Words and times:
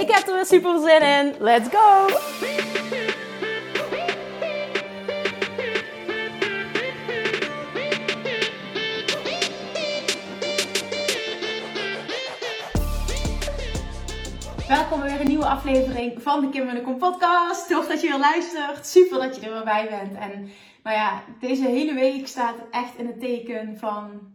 Ik 0.00 0.10
heb 0.10 0.26
er 0.26 0.34
weer 0.34 0.46
super 0.46 0.80
zin 0.80 1.02
in. 1.02 1.34
Let's 1.38 1.68
go! 1.68 2.06
Welkom 14.68 15.00
bij 15.00 15.08
weer 15.08 15.20
een 15.20 15.26
nieuwe 15.26 15.46
aflevering 15.46 16.22
van 16.22 16.40
de 16.40 16.48
Kim 16.48 16.68
en 16.68 16.74
de 16.74 16.82
Kom 16.82 16.98
podcast. 16.98 17.68
Tof 17.68 17.86
dat 17.86 18.00
je 18.00 18.08
weer 18.08 18.18
luistert. 18.18 18.86
Super 18.86 19.18
dat 19.18 19.36
je 19.36 19.46
er 19.46 19.52
weer 19.52 19.64
bij 19.64 19.88
bent. 19.88 20.18
En 20.18 20.50
nou 20.82 20.96
ja, 20.96 21.22
deze 21.40 21.64
hele 21.64 21.94
week 21.94 22.26
staat 22.26 22.56
echt 22.70 22.96
in 22.96 23.06
het 23.06 23.20
teken 23.20 23.78
van 23.78 24.34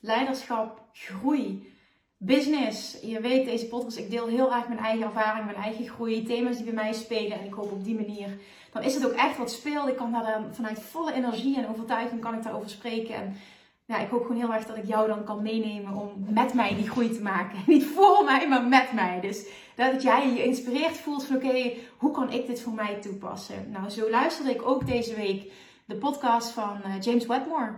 leiderschap, 0.00 0.80
groei, 0.92 1.75
business. 2.18 3.00
Je 3.02 3.20
weet, 3.20 3.44
deze 3.44 3.66
podcast, 3.66 3.96
ik 3.96 4.10
deel 4.10 4.26
heel 4.26 4.54
erg 4.54 4.68
mijn 4.68 4.80
eigen 4.80 5.06
ervaring, 5.06 5.44
mijn 5.44 5.56
eigen 5.56 5.88
groei, 5.88 6.22
thema's 6.22 6.56
die 6.56 6.64
bij 6.64 6.74
mij 6.74 6.92
spelen. 6.92 7.38
En 7.38 7.44
ik 7.44 7.52
hoop 7.52 7.72
op 7.72 7.84
die 7.84 7.94
manier, 7.94 8.38
dan 8.72 8.82
is 8.82 8.94
het 8.94 9.06
ook 9.06 9.12
echt 9.12 9.36
wat 9.36 9.50
speelt. 9.50 9.88
Ik 9.88 9.96
kan 9.96 10.12
daar 10.12 10.32
dan 10.32 10.54
vanuit 10.54 10.82
volle 10.82 11.12
energie 11.12 11.56
en 11.56 11.68
overtuiging 11.68 12.20
kan 12.20 12.34
ik 12.34 12.42
daarover 12.42 12.70
spreken. 12.70 13.14
En 13.14 13.36
ja, 13.84 13.98
ik 13.98 14.08
hoop 14.08 14.22
gewoon 14.22 14.40
heel 14.40 14.52
erg 14.52 14.66
dat 14.66 14.76
ik 14.76 14.86
jou 14.86 15.08
dan 15.08 15.24
kan 15.24 15.42
meenemen 15.42 15.94
om 15.94 16.24
met 16.28 16.54
mij 16.54 16.74
die 16.74 16.90
groei 16.90 17.10
te 17.10 17.22
maken. 17.22 17.58
Niet 17.72 17.84
voor 17.84 18.24
mij, 18.24 18.48
maar 18.48 18.64
met 18.64 18.92
mij. 18.92 19.20
Dus 19.20 19.46
dat 19.74 20.02
jij 20.02 20.28
je 20.28 20.36
geïnspireerd 20.36 20.96
voelt 20.96 21.24
van 21.24 21.36
oké, 21.36 21.72
hoe 21.96 22.10
kan 22.10 22.32
ik 22.32 22.46
dit 22.46 22.60
voor 22.60 22.72
mij 22.72 22.94
toepassen? 23.00 23.70
Nou, 23.70 23.88
zo 23.88 24.10
luisterde 24.10 24.50
ik 24.50 24.68
ook 24.68 24.86
deze 24.86 25.14
week 25.14 25.52
de 25.84 25.96
podcast 25.96 26.50
van 26.50 26.82
eh, 26.82 27.00
James 27.00 27.26
Wedmore. 27.26 27.74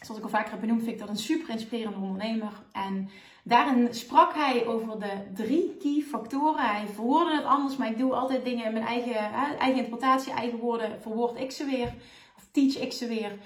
Zoals 0.00 0.18
ik 0.18 0.24
al 0.24 0.30
vaker 0.30 0.50
heb 0.50 0.60
benoemd, 0.60 0.82
vind 0.82 0.92
ik 0.92 0.98
dat 0.98 1.08
een 1.08 1.16
super 1.16 1.50
inspirerende 1.50 1.98
ondernemer. 1.98 2.52
En 2.72 3.10
daarin 3.48 3.94
sprak 3.94 4.34
hij 4.34 4.66
over 4.66 4.98
de 4.98 5.32
drie 5.34 5.76
key 5.76 6.04
factoren. 6.08 6.64
Hij 6.64 6.86
verwoordde 6.86 7.36
het 7.36 7.44
anders, 7.44 7.76
maar 7.76 7.90
ik 7.90 7.98
doe 7.98 8.14
altijd 8.14 8.44
dingen 8.44 8.64
in 8.64 8.72
mijn 8.72 8.84
eigen, 8.84 9.14
eigen 9.14 9.74
interpretatie, 9.74 10.32
eigen 10.32 10.58
woorden, 10.58 11.00
verwoord 11.00 11.40
ik 11.40 11.50
ze 11.50 11.64
weer. 11.64 11.94
Of 12.36 12.48
teach 12.52 12.78
ik 12.78 12.92
ze 12.92 13.06
weer 13.06 13.38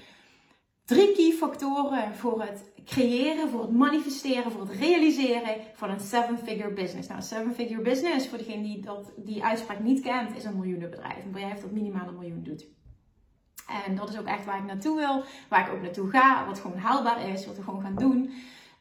drie 0.84 1.12
key 1.12 1.32
factoren 1.32 2.14
voor 2.14 2.40
het 2.40 2.72
creëren, 2.84 3.48
voor 3.48 3.60
het 3.60 3.72
manifesteren, 3.72 4.52
voor 4.52 4.60
het 4.60 4.70
realiseren 4.70 5.56
van 5.74 5.90
een 5.90 6.00
seven-figure 6.00 6.72
business. 6.72 7.08
Nou, 7.08 7.20
een 7.20 7.26
seven-figure 7.26 7.82
business, 7.82 8.28
voor 8.28 8.38
degene 8.38 8.62
die 8.62 8.80
dat, 8.80 9.12
die 9.16 9.44
uitspraak 9.44 9.80
niet 9.80 10.00
kent, 10.00 10.36
is 10.36 10.44
een 10.44 10.56
miljoenenbedrijf. 10.56 11.24
Een 11.24 11.30
bedrijf 11.30 11.60
dat 11.60 11.70
minimaal 11.70 12.08
een 12.08 12.18
miljoen 12.18 12.42
doet. 12.42 12.66
En 13.86 13.94
dat 13.96 14.08
is 14.08 14.18
ook 14.18 14.26
echt 14.26 14.44
waar 14.44 14.58
ik 14.58 14.64
naartoe 14.64 14.96
wil, 14.96 15.24
waar 15.48 15.66
ik 15.66 15.72
ook 15.72 15.82
naartoe 15.82 16.10
ga, 16.10 16.46
wat 16.46 16.60
gewoon 16.60 16.78
haalbaar 16.78 17.28
is, 17.28 17.46
wat 17.46 17.56
we 17.56 17.62
gewoon 17.62 17.82
gaan 17.82 17.94
doen. 17.94 18.30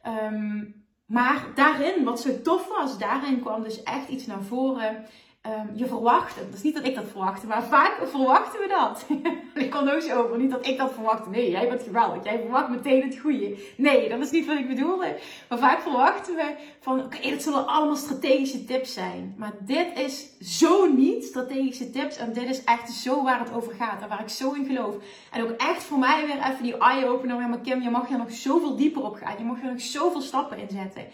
Ehm, 0.02 0.64
maar 1.12 1.46
daarin, 1.54 2.04
wat 2.04 2.20
zo 2.20 2.40
tof 2.42 2.68
was, 2.68 2.98
daarin 2.98 3.40
kwam 3.40 3.62
dus 3.62 3.82
echt 3.82 4.08
iets 4.08 4.26
naar 4.26 4.42
voren 4.42 5.06
Um, 5.46 5.70
je 5.74 5.86
verwacht 5.86 6.34
het. 6.34 6.54
is 6.54 6.62
niet 6.62 6.74
dat 6.74 6.86
ik 6.86 6.94
dat 6.94 7.04
verwachtte, 7.10 7.46
maar 7.46 7.62
vaak 7.62 7.98
verwachten 8.02 8.60
we 8.60 8.68
dat. 8.68 9.06
ik 9.64 9.70
kan 9.70 9.88
ook 9.88 10.00
zo 10.00 10.22
over. 10.22 10.38
Niet 10.38 10.50
dat 10.50 10.66
ik 10.66 10.78
dat 10.78 10.92
verwachtte. 10.92 11.30
Nee, 11.30 11.50
jij 11.50 11.68
bent 11.68 11.82
geweldig. 11.82 12.24
Jij 12.24 12.38
verwacht 12.38 12.68
meteen 12.68 13.02
het 13.02 13.18
goede. 13.18 13.56
Nee, 13.76 14.08
dat 14.08 14.20
is 14.20 14.30
niet 14.30 14.46
wat 14.46 14.58
ik 14.58 14.68
bedoelde. 14.68 15.16
Maar 15.48 15.58
vaak 15.58 15.80
verwachten 15.80 16.34
we 16.34 16.54
van, 16.80 17.04
oké, 17.04 17.30
dat 17.30 17.42
zullen 17.42 17.66
allemaal 17.66 17.96
strategische 17.96 18.64
tips 18.64 18.92
zijn. 18.92 19.34
Maar 19.38 19.52
dit 19.60 19.98
is 19.98 20.38
zo 20.40 20.86
niet 20.92 21.24
strategische 21.24 21.90
tips. 21.90 22.16
En 22.16 22.32
dit 22.32 22.48
is 22.48 22.64
echt 22.64 22.90
zo 22.92 23.22
waar 23.22 23.38
het 23.38 23.54
over 23.54 23.74
gaat. 23.74 24.02
En 24.02 24.08
waar 24.08 24.22
ik 24.22 24.28
zo 24.28 24.52
in 24.52 24.66
geloof. 24.66 24.94
En 25.30 25.42
ook 25.42 25.50
echt 25.50 25.82
voor 25.82 25.98
mij 25.98 26.26
weer 26.26 26.50
even 26.50 26.62
die 26.62 26.78
eye-opener. 26.78 27.40
Ja, 27.40 27.46
maar 27.46 27.60
Kim, 27.60 27.82
je 27.82 27.90
mag 27.90 28.08
hier 28.08 28.18
nog 28.18 28.32
zoveel 28.32 28.76
dieper 28.76 29.04
op 29.04 29.14
gaan. 29.14 29.38
Je 29.38 29.44
mag 29.44 29.62
er 29.62 29.70
nog 29.70 29.80
zoveel 29.80 30.20
stappen 30.20 30.58
in 30.58 30.68
zetten. 30.70 31.06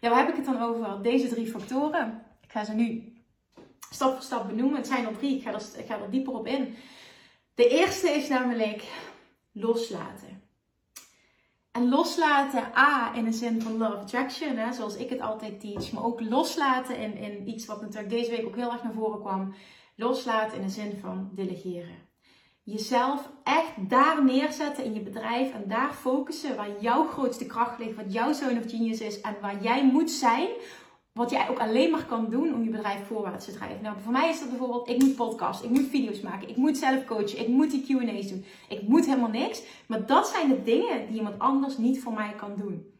Ja, 0.00 0.08
waar 0.08 0.18
heb 0.18 0.28
ik 0.28 0.36
het 0.36 0.44
dan 0.44 0.62
over? 0.62 1.02
Deze 1.02 1.28
drie 1.28 1.46
factoren. 1.46 2.22
Ik 2.42 2.52
ga 2.52 2.64
ze 2.64 2.72
nu 2.72 3.15
stap 3.96 4.12
voor 4.12 4.22
stap 4.22 4.46
benoemen. 4.46 4.76
Het 4.76 4.86
zijn 4.86 5.06
er 5.06 5.18
drie, 5.18 5.36
ik 5.36 5.42
ga 5.42 5.52
er, 5.52 5.62
ik 5.76 5.86
ga 5.86 6.00
er 6.00 6.10
dieper 6.10 6.32
op 6.32 6.46
in. 6.46 6.74
De 7.54 7.68
eerste 7.68 8.10
is 8.10 8.28
namelijk 8.28 8.84
loslaten. 9.52 10.42
En 11.72 11.88
loslaten, 11.88 12.76
A, 12.76 13.14
in 13.14 13.24
de 13.24 13.32
zin 13.32 13.62
van 13.62 13.76
love 13.76 13.96
attraction, 13.96 14.56
hè, 14.56 14.72
zoals 14.72 14.96
ik 14.96 15.10
het 15.10 15.20
altijd 15.20 15.60
teach. 15.60 15.92
Maar 15.92 16.04
ook 16.04 16.20
loslaten 16.20 16.98
in, 16.98 17.16
in 17.16 17.48
iets 17.48 17.66
wat 17.66 17.80
natuurlijk 17.80 18.10
deze 18.10 18.30
week 18.30 18.46
ook 18.46 18.56
heel 18.56 18.72
erg 18.72 18.82
naar 18.82 18.92
voren 18.92 19.20
kwam. 19.20 19.54
Loslaten 19.96 20.58
in 20.58 20.66
de 20.66 20.72
zin 20.72 20.98
van 21.00 21.30
delegeren. 21.32 22.04
Jezelf 22.62 23.30
echt 23.44 23.88
daar 23.88 24.24
neerzetten 24.24 24.84
in 24.84 24.94
je 24.94 25.00
bedrijf 25.00 25.52
en 25.52 25.64
daar 25.68 25.92
focussen 25.92 26.56
waar 26.56 26.80
jouw 26.80 27.06
grootste 27.06 27.46
kracht 27.46 27.78
ligt, 27.78 27.96
wat 27.96 28.12
jouw 28.12 28.32
zone 28.32 28.60
of 28.60 28.70
genius 28.70 29.00
is 29.00 29.20
en 29.20 29.36
waar 29.40 29.62
jij 29.62 29.86
moet 29.86 30.10
zijn 30.10 30.48
wat 31.16 31.30
jij 31.30 31.48
ook 31.48 31.58
alleen 31.58 31.90
maar 31.90 32.04
kan 32.04 32.30
doen 32.30 32.54
om 32.54 32.62
je 32.62 32.70
bedrijf 32.70 33.06
voorwaarts 33.06 33.44
te 33.44 33.52
drijven. 33.52 33.82
Nou, 33.82 33.96
voor 34.02 34.12
mij 34.12 34.28
is 34.28 34.40
dat 34.40 34.48
bijvoorbeeld, 34.48 34.88
ik 34.88 35.02
moet 35.02 35.16
podcast, 35.16 35.64
ik 35.64 35.70
moet 35.70 35.88
video's 35.88 36.20
maken, 36.20 36.48
ik 36.48 36.56
moet 36.56 36.78
zelf 36.78 37.04
coachen, 37.04 37.40
ik 37.40 37.48
moet 37.48 37.70
die 37.70 37.82
Q&A's 37.82 38.28
doen. 38.28 38.44
Ik 38.68 38.82
moet 38.82 39.06
helemaal 39.06 39.30
niks. 39.30 39.62
Maar 39.86 40.06
dat 40.06 40.28
zijn 40.28 40.48
de 40.48 40.62
dingen 40.62 41.06
die 41.06 41.16
iemand 41.16 41.38
anders 41.38 41.78
niet 41.78 42.02
voor 42.02 42.12
mij 42.12 42.34
kan 42.36 42.56
doen. 42.56 42.94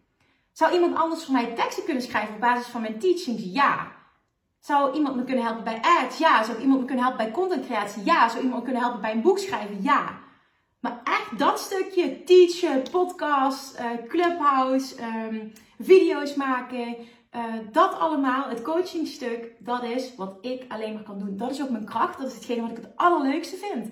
Zou 0.53 0.73
iemand 0.73 0.97
anders 0.97 1.25
voor 1.25 1.35
mij 1.35 1.55
teksten 1.55 1.85
kunnen 1.85 2.03
schrijven 2.03 2.35
op 2.35 2.41
basis 2.41 2.67
van 2.67 2.81
mijn 2.81 2.99
teachings? 2.99 3.43
Ja. 3.45 3.93
Zou 4.61 4.95
iemand 4.95 5.17
me 5.17 5.25
kunnen 5.25 5.45
helpen 5.45 5.65
bij 5.65 5.81
ads? 5.83 6.19
Ja. 6.19 6.45
Zou 6.45 6.61
iemand 6.61 6.81
me 6.81 6.87
kunnen 6.87 7.05
helpen 7.05 7.25
bij 7.25 7.35
contentcreatie? 7.35 8.05
Ja. 8.05 8.29
Zou 8.29 8.43
iemand 8.43 8.59
me 8.59 8.65
kunnen 8.65 8.83
helpen 8.83 9.01
bij 9.01 9.13
een 9.13 9.23
boek 9.23 9.39
schrijven? 9.39 9.83
Ja. 9.83 10.19
Maar 10.81 11.01
echt 11.05 11.39
dat 11.39 11.61
stukje 11.61 12.25
teachen, 12.25 12.83
podcast, 12.91 13.81
uh, 13.81 14.09
clubhouse, 14.09 14.95
um, 15.03 15.53
video's 15.79 16.35
maken, 16.35 16.97
uh, 17.37 17.43
dat 17.73 17.99
allemaal, 17.99 18.49
het 18.49 18.63
coachingstuk, 18.63 19.53
dat 19.59 19.83
is 19.83 20.15
wat 20.15 20.37
ik 20.41 20.65
alleen 20.69 20.95
maar 20.95 21.03
kan 21.03 21.19
doen. 21.19 21.37
Dat 21.37 21.51
is 21.51 21.63
ook 21.63 21.71
mijn 21.71 21.85
kracht, 21.85 22.19
dat 22.19 22.27
is 22.27 22.35
hetgene 22.35 22.61
wat 22.61 22.71
ik 22.71 22.77
het 22.77 22.97
allerleukste 22.97 23.57
vind. 23.57 23.89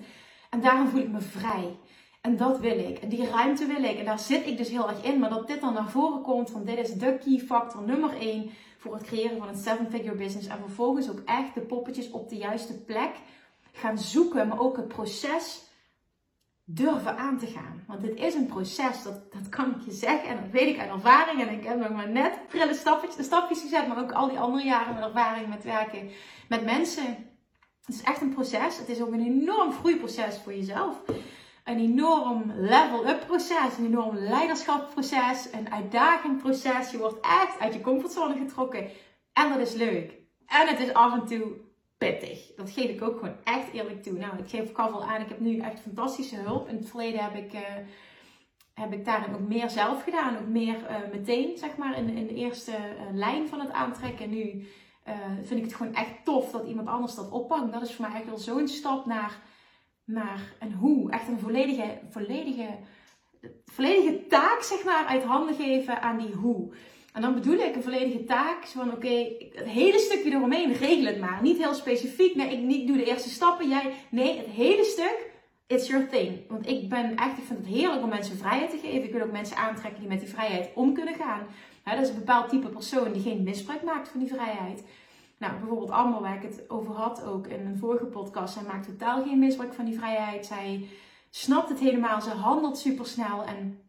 En 0.49 0.61
daarom 0.61 0.87
voel 0.87 1.01
ik 1.01 1.11
me 1.11 1.21
vrij. 1.21 1.77
En 2.21 2.37
dat 2.37 2.59
wil 2.59 2.79
ik. 2.79 2.97
En 2.97 3.09
die 3.09 3.29
ruimte 3.29 3.65
wil 3.65 3.83
ik. 3.83 3.99
En 3.99 4.05
daar 4.05 4.19
zit 4.19 4.45
ik 4.45 4.57
dus 4.57 4.69
heel 4.69 4.89
erg 4.89 5.03
in. 5.03 5.19
Maar 5.19 5.29
dat 5.29 5.47
dit 5.47 5.61
dan 5.61 5.73
naar 5.73 5.89
voren 5.89 6.21
komt 6.21 6.51
van 6.51 6.63
dit 6.63 6.77
is 6.77 6.93
de 6.93 7.17
key 7.17 7.39
factor 7.39 7.83
nummer 7.83 8.17
1 8.19 8.49
voor 8.77 8.93
het 8.93 9.03
creëren 9.03 9.37
van 9.37 9.47
een 9.47 9.57
seven 9.57 9.91
figure 9.91 10.15
business. 10.15 10.47
En 10.47 10.59
vervolgens 10.59 11.09
ook 11.09 11.21
echt 11.25 11.53
de 11.53 11.61
poppetjes 11.61 12.11
op 12.11 12.29
de 12.29 12.37
juiste 12.37 12.83
plek 12.83 13.11
gaan 13.71 13.97
zoeken. 13.97 14.47
Maar 14.47 14.59
ook 14.59 14.77
het 14.77 14.87
proces 14.87 15.61
durven 16.65 17.17
aan 17.17 17.37
te 17.37 17.45
gaan. 17.45 17.83
Want 17.87 18.01
dit 18.01 18.15
is 18.19 18.33
een 18.33 18.45
proces, 18.45 19.03
dat, 19.03 19.31
dat 19.31 19.49
kan 19.49 19.75
ik 19.75 19.85
je 19.85 19.91
zeggen. 19.91 20.29
En 20.29 20.41
dat 20.41 20.51
weet 20.51 20.67
ik 20.67 20.79
uit 20.79 20.89
ervaring. 20.89 21.41
En 21.41 21.53
ik 21.53 21.63
heb 21.63 21.79
nog 21.79 21.89
maar 21.89 22.09
net 22.09 22.47
prille 22.47 22.73
stapjes, 22.73 23.25
stapjes 23.25 23.61
gezet. 23.61 23.87
Maar 23.87 23.99
ook 23.99 24.11
al 24.11 24.29
die 24.29 24.39
andere 24.39 24.63
jaren 24.63 24.93
met 24.93 25.03
ervaring 25.03 25.47
met 25.47 25.63
werken 25.63 26.09
met 26.49 26.65
mensen. 26.65 27.33
Het 27.85 27.95
is 27.95 28.01
echt 28.01 28.21
een 28.21 28.33
proces. 28.33 28.77
Het 28.77 28.89
is 28.89 29.01
ook 29.01 29.13
een 29.13 29.25
enorm 29.25 29.71
groeiproces 29.71 30.39
voor 30.43 30.53
jezelf. 30.53 31.01
Een 31.63 31.79
enorm 31.79 32.51
level-up 32.55 33.25
proces. 33.25 33.77
Een 33.77 33.85
enorm 33.85 34.17
leiderschapsproces. 34.17 35.47
Een 35.51 35.71
uitdagend 35.71 36.37
proces. 36.37 36.91
Je 36.91 36.97
wordt 36.97 37.19
echt 37.21 37.59
uit 37.59 37.73
je 37.73 37.81
comfortzone 37.81 38.37
getrokken. 38.37 38.89
En 39.33 39.49
dat 39.49 39.59
is 39.59 39.73
leuk. 39.73 40.13
En 40.45 40.67
het 40.67 40.79
is 40.79 40.93
af 40.93 41.13
en 41.13 41.25
toe 41.25 41.64
pittig. 41.97 42.51
Dat 42.55 42.71
geef 42.71 42.89
ik 42.89 43.01
ook 43.01 43.19
gewoon 43.19 43.35
echt 43.43 43.71
eerlijk 43.71 44.03
toe. 44.03 44.17
Nou, 44.17 44.37
ik 44.37 44.49
geef 44.49 44.73
al 44.73 45.03
aan, 45.03 45.21
ik 45.21 45.29
heb 45.29 45.39
nu 45.39 45.59
echt 45.59 45.79
fantastische 45.79 46.35
hulp. 46.35 46.67
In 46.67 46.75
het 46.75 46.89
verleden 46.89 47.23
heb 47.23 47.35
ik, 47.35 47.53
uh, 47.53 47.59
heb 48.73 48.93
ik 48.93 49.05
daarin 49.05 49.35
ook 49.35 49.47
meer 49.47 49.69
zelf 49.69 50.03
gedaan. 50.03 50.37
Ook 50.37 50.47
meer 50.47 50.75
uh, 50.75 51.11
meteen, 51.11 51.57
zeg 51.57 51.77
maar, 51.77 51.97
in, 51.97 52.09
in 52.09 52.27
de 52.27 52.33
eerste 52.33 52.71
uh, 52.71 53.01
lijn 53.13 53.47
van 53.47 53.59
het 53.59 53.71
aantrekken. 53.71 54.29
Nu 54.29 54.67
vind 55.43 55.59
ik 55.59 55.65
het 55.65 55.75
gewoon 55.75 55.93
echt 55.93 56.13
tof 56.23 56.51
dat 56.51 56.67
iemand 56.67 56.87
anders 56.87 57.15
dat 57.15 57.31
oppakt. 57.31 57.71
Dat 57.71 57.81
is 57.81 57.93
voor 57.93 58.07
mij 58.07 58.15
echt 58.15 58.25
wel 58.25 58.37
zo'n 58.37 58.67
stap 58.67 59.05
naar, 59.05 59.41
naar 60.03 60.55
een 60.59 60.73
hoe. 60.73 61.11
Echt 61.11 61.27
een 61.27 61.39
volledige, 61.39 61.99
volledige, 62.09 62.79
volledige 63.65 64.27
taak, 64.27 64.61
zeg 64.61 64.83
maar, 64.83 65.05
uit 65.05 65.23
handen 65.23 65.55
geven 65.55 66.01
aan 66.01 66.17
die 66.17 66.33
hoe. 66.33 66.73
En 67.15 67.21
dan 67.21 67.33
bedoel 67.33 67.57
ik 67.57 67.75
een 67.75 67.83
volledige 67.83 68.23
taak. 68.23 68.65
Zo 68.65 68.79
van 68.79 68.93
oké, 68.93 69.27
het 69.53 69.65
hele 69.65 69.99
stukje 69.99 70.31
eromheen, 70.31 70.73
regel 70.73 71.05
het 71.05 71.19
maar. 71.19 71.41
Niet 71.41 71.57
heel 71.57 71.73
specifiek. 71.73 72.35
Nee, 72.35 72.51
ik 72.51 72.59
niet, 72.59 72.87
doe 72.87 72.97
de 72.97 73.05
eerste 73.05 73.29
stappen. 73.29 73.69
Jij, 73.69 73.93
nee, 74.09 74.37
het 74.37 74.47
hele 74.47 74.83
stuk, 74.83 75.31
it's 75.67 75.87
your 75.87 76.09
thing. 76.09 76.39
Want 76.49 76.67
ik 76.67 76.89
ben 76.89 77.15
echt, 77.15 77.37
ik 77.37 77.43
vind 77.43 77.59
het 77.59 77.67
heerlijk 77.67 78.03
om 78.03 78.09
mensen 78.09 78.37
vrijheid 78.37 78.69
te 78.69 78.77
geven. 78.77 79.03
Ik 79.03 79.11
wil 79.11 79.21
ook 79.21 79.31
mensen 79.31 79.57
aantrekken 79.57 79.99
die 79.99 80.09
met 80.09 80.19
die 80.19 80.29
vrijheid 80.29 80.69
om 80.73 80.93
kunnen 80.93 81.13
gaan. 81.13 81.47
dat 81.83 82.01
is 82.01 82.09
een 82.09 82.15
bepaald 82.15 82.49
type 82.49 82.67
persoon 82.67 83.11
die 83.11 83.21
geen 83.21 83.43
misbruik 83.43 83.83
maakt 83.83 84.07
van 84.07 84.19
die 84.19 84.33
vrijheid. 84.33 84.83
Nou, 85.37 85.53
bijvoorbeeld 85.59 85.91
Amber, 85.91 86.21
waar 86.21 86.35
ik 86.35 86.51
het 86.51 86.69
over 86.69 86.93
had 86.93 87.23
ook 87.23 87.47
in 87.47 87.65
een 87.65 87.77
vorige 87.77 88.05
podcast. 88.05 88.53
Zij 88.53 88.63
maakt 88.63 88.85
totaal 88.85 89.23
geen 89.23 89.39
misbruik 89.39 89.73
van 89.73 89.85
die 89.85 89.97
vrijheid. 89.97 90.45
Zij 90.45 90.87
snapt 91.29 91.69
het 91.69 91.79
helemaal. 91.79 92.21
Ze 92.21 92.29
handelt 92.29 92.77
super 92.77 93.05
snel. 93.05 93.43
En 93.43 93.79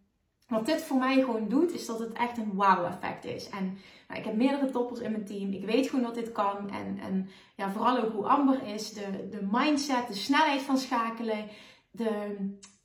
wat 0.49 0.67
dit 0.67 0.83
voor 0.83 0.99
mij 0.99 1.21
gewoon 1.21 1.49
doet, 1.49 1.73
is 1.73 1.87
dat 1.87 1.99
het 1.99 2.13
echt 2.13 2.39
een 2.39 2.53
wow-effect 2.55 3.25
is. 3.25 3.49
En 3.49 3.79
nou, 4.09 4.21
ik 4.21 4.27
heb 4.27 4.37
meerdere 4.37 4.71
toppers 4.71 5.01
in 5.01 5.11
mijn 5.11 5.25
team. 5.25 5.53
Ik 5.53 5.65
weet 5.65 5.89
gewoon 5.89 6.05
dat 6.05 6.15
dit 6.15 6.33
kan. 6.33 6.71
En, 6.71 6.99
en 7.03 7.29
ja, 7.57 7.71
vooral 7.71 7.99
ook 7.99 8.13
hoe 8.13 8.27
Amber 8.27 8.63
is. 8.75 8.93
De, 8.93 9.29
de 9.31 9.49
mindset, 9.51 10.09
de 10.09 10.15
snelheid 10.15 10.63
van 10.63 10.79
schakelen. 10.79 11.49
De, 11.91 12.37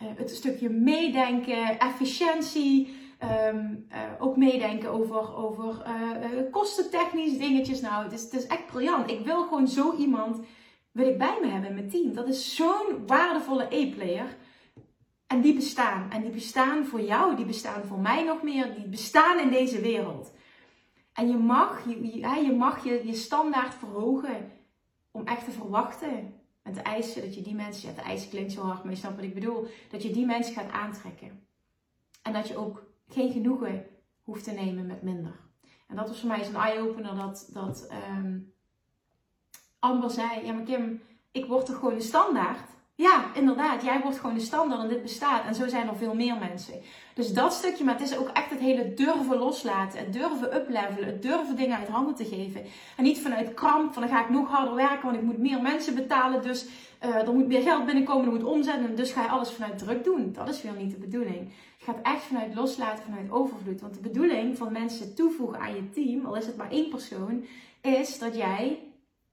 uh, 0.02 0.08
het 0.16 0.30
stukje 0.30 0.70
meedenken, 0.70 1.80
efficiëntie. 1.80 3.00
Um, 3.48 3.88
uh, 3.92 3.98
ook 4.20 4.38
meedenken 4.38 4.90
over, 4.90 5.36
over 5.36 5.86
uh, 5.88 6.52
kostentechnisch 6.52 7.38
dingetjes. 7.38 7.82
Nou, 7.82 8.04
het 8.04 8.14
is, 8.14 8.24
het 8.24 8.34
is 8.34 8.48
echt 8.48 8.66
briljant. 8.66 9.12
Ik 9.12 9.26
wil 9.26 9.44
gewoon 9.44 9.68
zo 9.68 9.96
iemand 9.98 10.40
wil 10.92 11.08
ik 11.08 11.18
bij 11.18 11.38
me 11.42 11.48
hebben 11.48 11.70
in 11.70 11.76
mijn 11.76 11.90
team. 11.90 12.14
Dat 12.14 12.28
is 12.28 12.56
zo'n 12.56 13.04
waardevolle 13.08 13.68
E-player. 13.70 14.38
En 15.32 15.42
die 15.42 15.54
bestaan. 15.54 16.12
En 16.12 16.22
die 16.22 16.32
bestaan 16.32 16.86
voor 16.86 17.02
jou, 17.02 17.36
die 17.36 17.46
bestaan 17.46 17.84
voor 17.84 18.00
mij 18.00 18.24
nog 18.24 18.44
meer. 18.44 18.76
Die 18.76 18.88
bestaan 18.88 19.40
in 19.40 19.50
deze 19.50 19.82
wereld. 19.82 20.32
En 21.14 21.30
je 21.30 21.38
mag 21.38 21.86
je, 21.86 22.20
je, 22.46 22.54
mag 22.54 22.84
je, 22.84 23.02
je 23.06 23.14
standaard 23.14 23.74
verhogen 23.74 24.52
om 25.12 25.28
echt 25.28 25.46
te 25.46 25.52
verwachten. 25.52 26.34
En 26.62 26.74
te 26.74 26.82
eisen 26.82 27.22
dat 27.22 27.36
je 27.36 27.42
die 27.42 27.56
mensen, 27.56 27.90
ja, 27.90 27.96
te 27.96 28.02
eisen 28.02 28.30
klinkt 28.30 28.52
zo 28.52 28.62
hard, 28.62 28.84
maar 28.84 28.94
je 28.94 29.00
snapt 29.00 29.16
wat 29.16 29.26
ik 29.26 29.34
bedoel. 29.34 29.68
Dat 29.90 30.04
je 30.04 30.12
die 30.12 30.26
mensen 30.26 30.54
gaat 30.54 30.72
aantrekken. 30.72 31.48
En 32.22 32.34
dat 32.34 32.48
je 32.48 32.58
ook 32.58 32.84
geen 33.08 33.32
genoegen 33.32 33.86
hoeft 34.24 34.44
te 34.44 34.52
nemen 34.52 34.86
met 34.86 35.02
minder. 35.02 35.40
En 35.88 35.96
dat 35.96 36.08
was 36.08 36.20
voor 36.20 36.30
mij 36.30 36.44
zo'n 36.44 36.56
eye-opener 36.56 37.16
dat, 37.16 37.50
dat 37.54 37.88
um, 38.18 38.54
Amber 39.80 40.10
zei, 40.10 40.46
ja 40.46 40.54
maar 40.54 40.64
Kim, 40.64 41.02
ik 41.32 41.46
word 41.46 41.66
toch 41.66 41.80
gewoon 41.80 41.96
de 41.96 42.02
standaard? 42.02 42.70
Ja, 43.02 43.26
inderdaad. 43.34 43.84
Jij 43.84 44.00
wordt 44.02 44.20
gewoon 44.20 44.36
de 44.36 44.42
standaard 44.42 44.82
en 44.82 44.88
dit 44.88 45.02
bestaat. 45.02 45.46
En 45.46 45.56
zo 45.56 45.68
zijn 45.68 45.88
er 45.88 45.96
veel 45.96 46.16
meer 46.16 46.36
mensen. 46.38 46.74
Dus 47.14 47.34
dat 47.34 47.54
stukje, 47.54 47.84
maar 47.84 47.94
het 48.00 48.10
is 48.10 48.18
ook 48.18 48.28
echt 48.28 48.50
het 48.50 48.60
hele 48.60 48.94
durven 48.94 49.38
loslaten. 49.38 50.00
Het 50.00 50.14
durven 50.14 50.56
uplevelen. 50.56 51.06
Het 51.06 51.22
durven 51.22 51.56
dingen 51.56 51.78
uit 51.78 51.88
handen 51.88 52.16
te 52.16 52.26
geven. 52.26 52.62
En 52.98 53.04
niet 53.04 53.22
vanuit 53.22 53.54
kramp, 53.54 53.94
van 53.94 54.02
dan 54.02 54.12
ga 54.12 54.24
ik 54.24 54.30
nog 54.30 54.50
harder 54.50 54.76
werken, 54.76 55.04
want 55.04 55.16
ik 55.16 55.22
moet 55.22 55.38
meer 55.38 55.62
mensen 55.62 55.96
betalen. 55.96 56.42
Dus 56.42 56.66
uh, 57.06 57.16
er 57.16 57.34
moet 57.34 57.48
meer 57.48 57.62
geld 57.62 57.86
binnenkomen, 57.86 58.26
er 58.26 58.32
moet 58.32 58.44
omzetten. 58.44 58.86
En 58.86 58.96
dus 58.96 59.12
ga 59.12 59.22
je 59.22 59.30
alles 59.30 59.52
vanuit 59.52 59.78
druk 59.78 60.04
doen. 60.04 60.34
Dat 60.34 60.50
is 60.50 60.62
weer 60.62 60.76
niet 60.78 60.92
de 60.92 60.98
bedoeling. 60.98 61.52
Je 61.78 61.86
gaat 61.86 62.00
echt 62.02 62.24
vanuit 62.24 62.56
loslaten, 62.56 63.04
vanuit 63.04 63.32
overvloed. 63.32 63.82
Want 63.82 63.94
de 63.94 64.00
bedoeling 64.00 64.58
van 64.58 64.72
mensen 64.72 65.16
toevoegen 65.16 65.60
aan 65.60 65.76
je 65.76 65.90
team, 65.90 66.26
al 66.26 66.36
is 66.36 66.46
het 66.46 66.58
maar 66.58 66.72
één 66.72 66.90
persoon, 66.90 67.46
is 67.82 68.20
dat 68.20 68.36
jij 68.36 68.80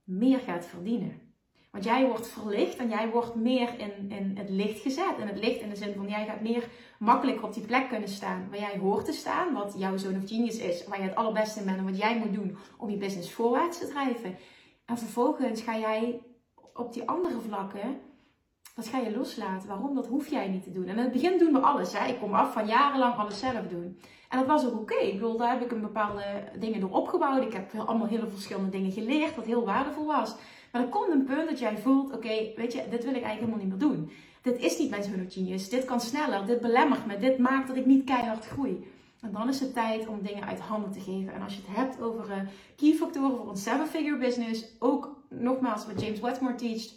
meer 0.03 0.39
gaat 0.39 0.65
verdienen. 0.65 1.28
Want 1.71 1.83
jij 1.83 2.05
wordt 2.05 2.27
verlicht 2.27 2.77
en 2.77 2.89
jij 2.89 3.09
wordt 3.09 3.35
meer 3.35 3.69
in, 3.77 4.11
in 4.11 4.37
het 4.37 4.49
licht 4.49 4.81
gezet. 4.81 5.17
En 5.19 5.27
het 5.27 5.39
licht 5.39 5.61
in 5.61 5.69
de 5.69 5.75
zin 5.75 5.93
van 5.95 6.07
jij 6.07 6.25
gaat 6.25 6.41
meer 6.41 6.69
makkelijker 6.99 7.43
op 7.43 7.53
die 7.53 7.65
plek 7.65 7.89
kunnen 7.89 8.09
staan 8.09 8.47
waar 8.49 8.59
jij 8.59 8.77
hoort 8.77 9.05
te 9.05 9.11
staan. 9.11 9.53
Wat 9.53 9.75
jouw 9.77 9.97
zoon 9.97 10.15
of 10.15 10.29
genius 10.29 10.57
is. 10.57 10.85
Waar 10.85 11.01
je 11.01 11.07
het 11.07 11.15
allerbeste 11.15 11.59
in 11.59 11.65
bent 11.65 11.77
en 11.77 11.85
wat 11.85 11.97
jij 11.97 12.17
moet 12.17 12.33
doen 12.33 12.57
om 12.77 12.89
je 12.89 12.97
business 12.97 13.33
voorwaarts 13.33 13.79
te 13.79 13.87
drijven. 13.87 14.37
En 14.85 14.97
vervolgens 14.97 15.61
ga 15.61 15.77
jij 15.77 16.21
op 16.73 16.93
die 16.93 17.07
andere 17.07 17.39
vlakken, 17.39 17.99
dat 18.75 18.87
ga 18.87 18.97
je 18.97 19.17
loslaten. 19.17 19.67
Waarom? 19.67 19.95
Dat 19.95 20.07
hoef 20.07 20.27
jij 20.27 20.47
niet 20.47 20.63
te 20.63 20.71
doen. 20.71 20.87
En 20.87 20.97
in 20.97 21.03
het 21.03 21.11
begin 21.11 21.37
doen 21.37 21.53
we 21.53 21.59
alles. 21.59 21.97
Hè? 21.97 22.07
Ik 22.07 22.19
kom 22.19 22.33
af 22.33 22.53
van 22.53 22.67
jarenlang 22.67 23.15
alles 23.15 23.39
zelf 23.39 23.67
doen. 23.67 23.99
En 24.29 24.37
dat 24.37 24.47
was 24.47 24.65
ook 24.65 24.79
oké. 24.79 24.95
Ik 24.95 25.13
bedoel, 25.13 25.37
daar 25.37 25.51
heb 25.51 25.61
ik 25.61 25.71
een 25.71 25.81
bepaalde 25.81 26.23
dingen 26.59 26.79
door 26.79 26.89
opgebouwd. 26.89 27.43
Ik 27.43 27.53
heb 27.53 27.73
allemaal 27.75 28.07
hele 28.07 28.27
verschillende 28.27 28.69
dingen 28.69 28.91
geleerd, 28.91 29.35
wat 29.35 29.45
heel 29.45 29.65
waardevol 29.65 30.05
was. 30.05 30.35
Maar 30.71 30.81
er 30.81 30.87
komt 30.87 31.11
een 31.11 31.25
punt 31.25 31.49
dat 31.49 31.59
jij 31.59 31.77
voelt, 31.77 32.13
oké, 32.13 32.51
weet 32.55 32.73
je, 32.73 32.83
dit 32.89 33.03
wil 33.03 33.15
ik 33.15 33.23
eigenlijk 33.23 33.39
helemaal 33.39 33.57
niet 33.57 33.69
meer 33.69 33.89
doen. 33.89 34.11
Dit 34.41 34.59
is 34.59 34.77
niet 34.77 34.89
mijn 34.89 35.31
genius. 35.31 35.69
Dit 35.69 35.85
kan 35.85 36.01
sneller. 36.01 36.45
Dit 36.45 36.61
belemmert 36.61 37.05
me. 37.05 37.17
Dit 37.17 37.37
maakt 37.37 37.67
dat 37.67 37.77
ik 37.77 37.85
niet 37.85 38.03
keihard 38.03 38.45
groei. 38.45 38.87
En 39.21 39.31
dan 39.31 39.49
is 39.49 39.59
het 39.59 39.73
tijd 39.73 40.07
om 40.07 40.21
dingen 40.21 40.45
uit 40.45 40.59
handen 40.59 40.91
te 40.91 40.99
geven. 40.99 41.33
En 41.33 41.41
als 41.41 41.55
je 41.55 41.61
het 41.65 41.75
hebt 41.75 42.01
over 42.01 42.29
uh, 42.29 42.41
key 42.75 42.93
factoren 42.93 43.37
voor 43.37 43.49
een 43.49 43.57
seven-figure 43.57 44.17
business, 44.17 44.65
ook 44.79 45.23
nogmaals 45.29 45.85
wat 45.85 46.01
James 46.01 46.19
Wetmore 46.19 46.55
teacht, 46.55 46.95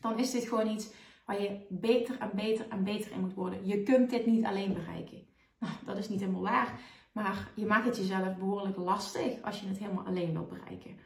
dan 0.00 0.18
is 0.18 0.30
dit 0.30 0.48
gewoon 0.48 0.70
iets 0.70 0.90
waar 1.26 1.42
je 1.42 1.66
beter 1.68 2.18
en 2.18 2.30
beter 2.34 2.68
en 2.68 2.84
beter 2.84 3.12
in 3.12 3.20
moet 3.20 3.34
worden. 3.34 3.66
Je 3.66 3.82
kunt 3.82 4.10
dit 4.10 4.26
niet 4.26 4.44
alleen 4.44 4.72
bereiken. 4.72 5.26
Nou, 5.58 5.72
dat 5.84 5.96
is 5.96 6.08
niet 6.08 6.20
helemaal 6.20 6.42
waar. 6.42 6.80
Maar 7.12 7.50
je 7.54 7.66
maakt 7.66 7.84
het 7.84 7.96
jezelf 7.96 8.36
behoorlijk 8.36 8.76
lastig 8.76 9.42
als 9.42 9.60
je 9.60 9.66
het 9.66 9.78
helemaal 9.78 10.04
alleen 10.04 10.32
wilt 10.32 10.48
bereiken. 10.48 10.96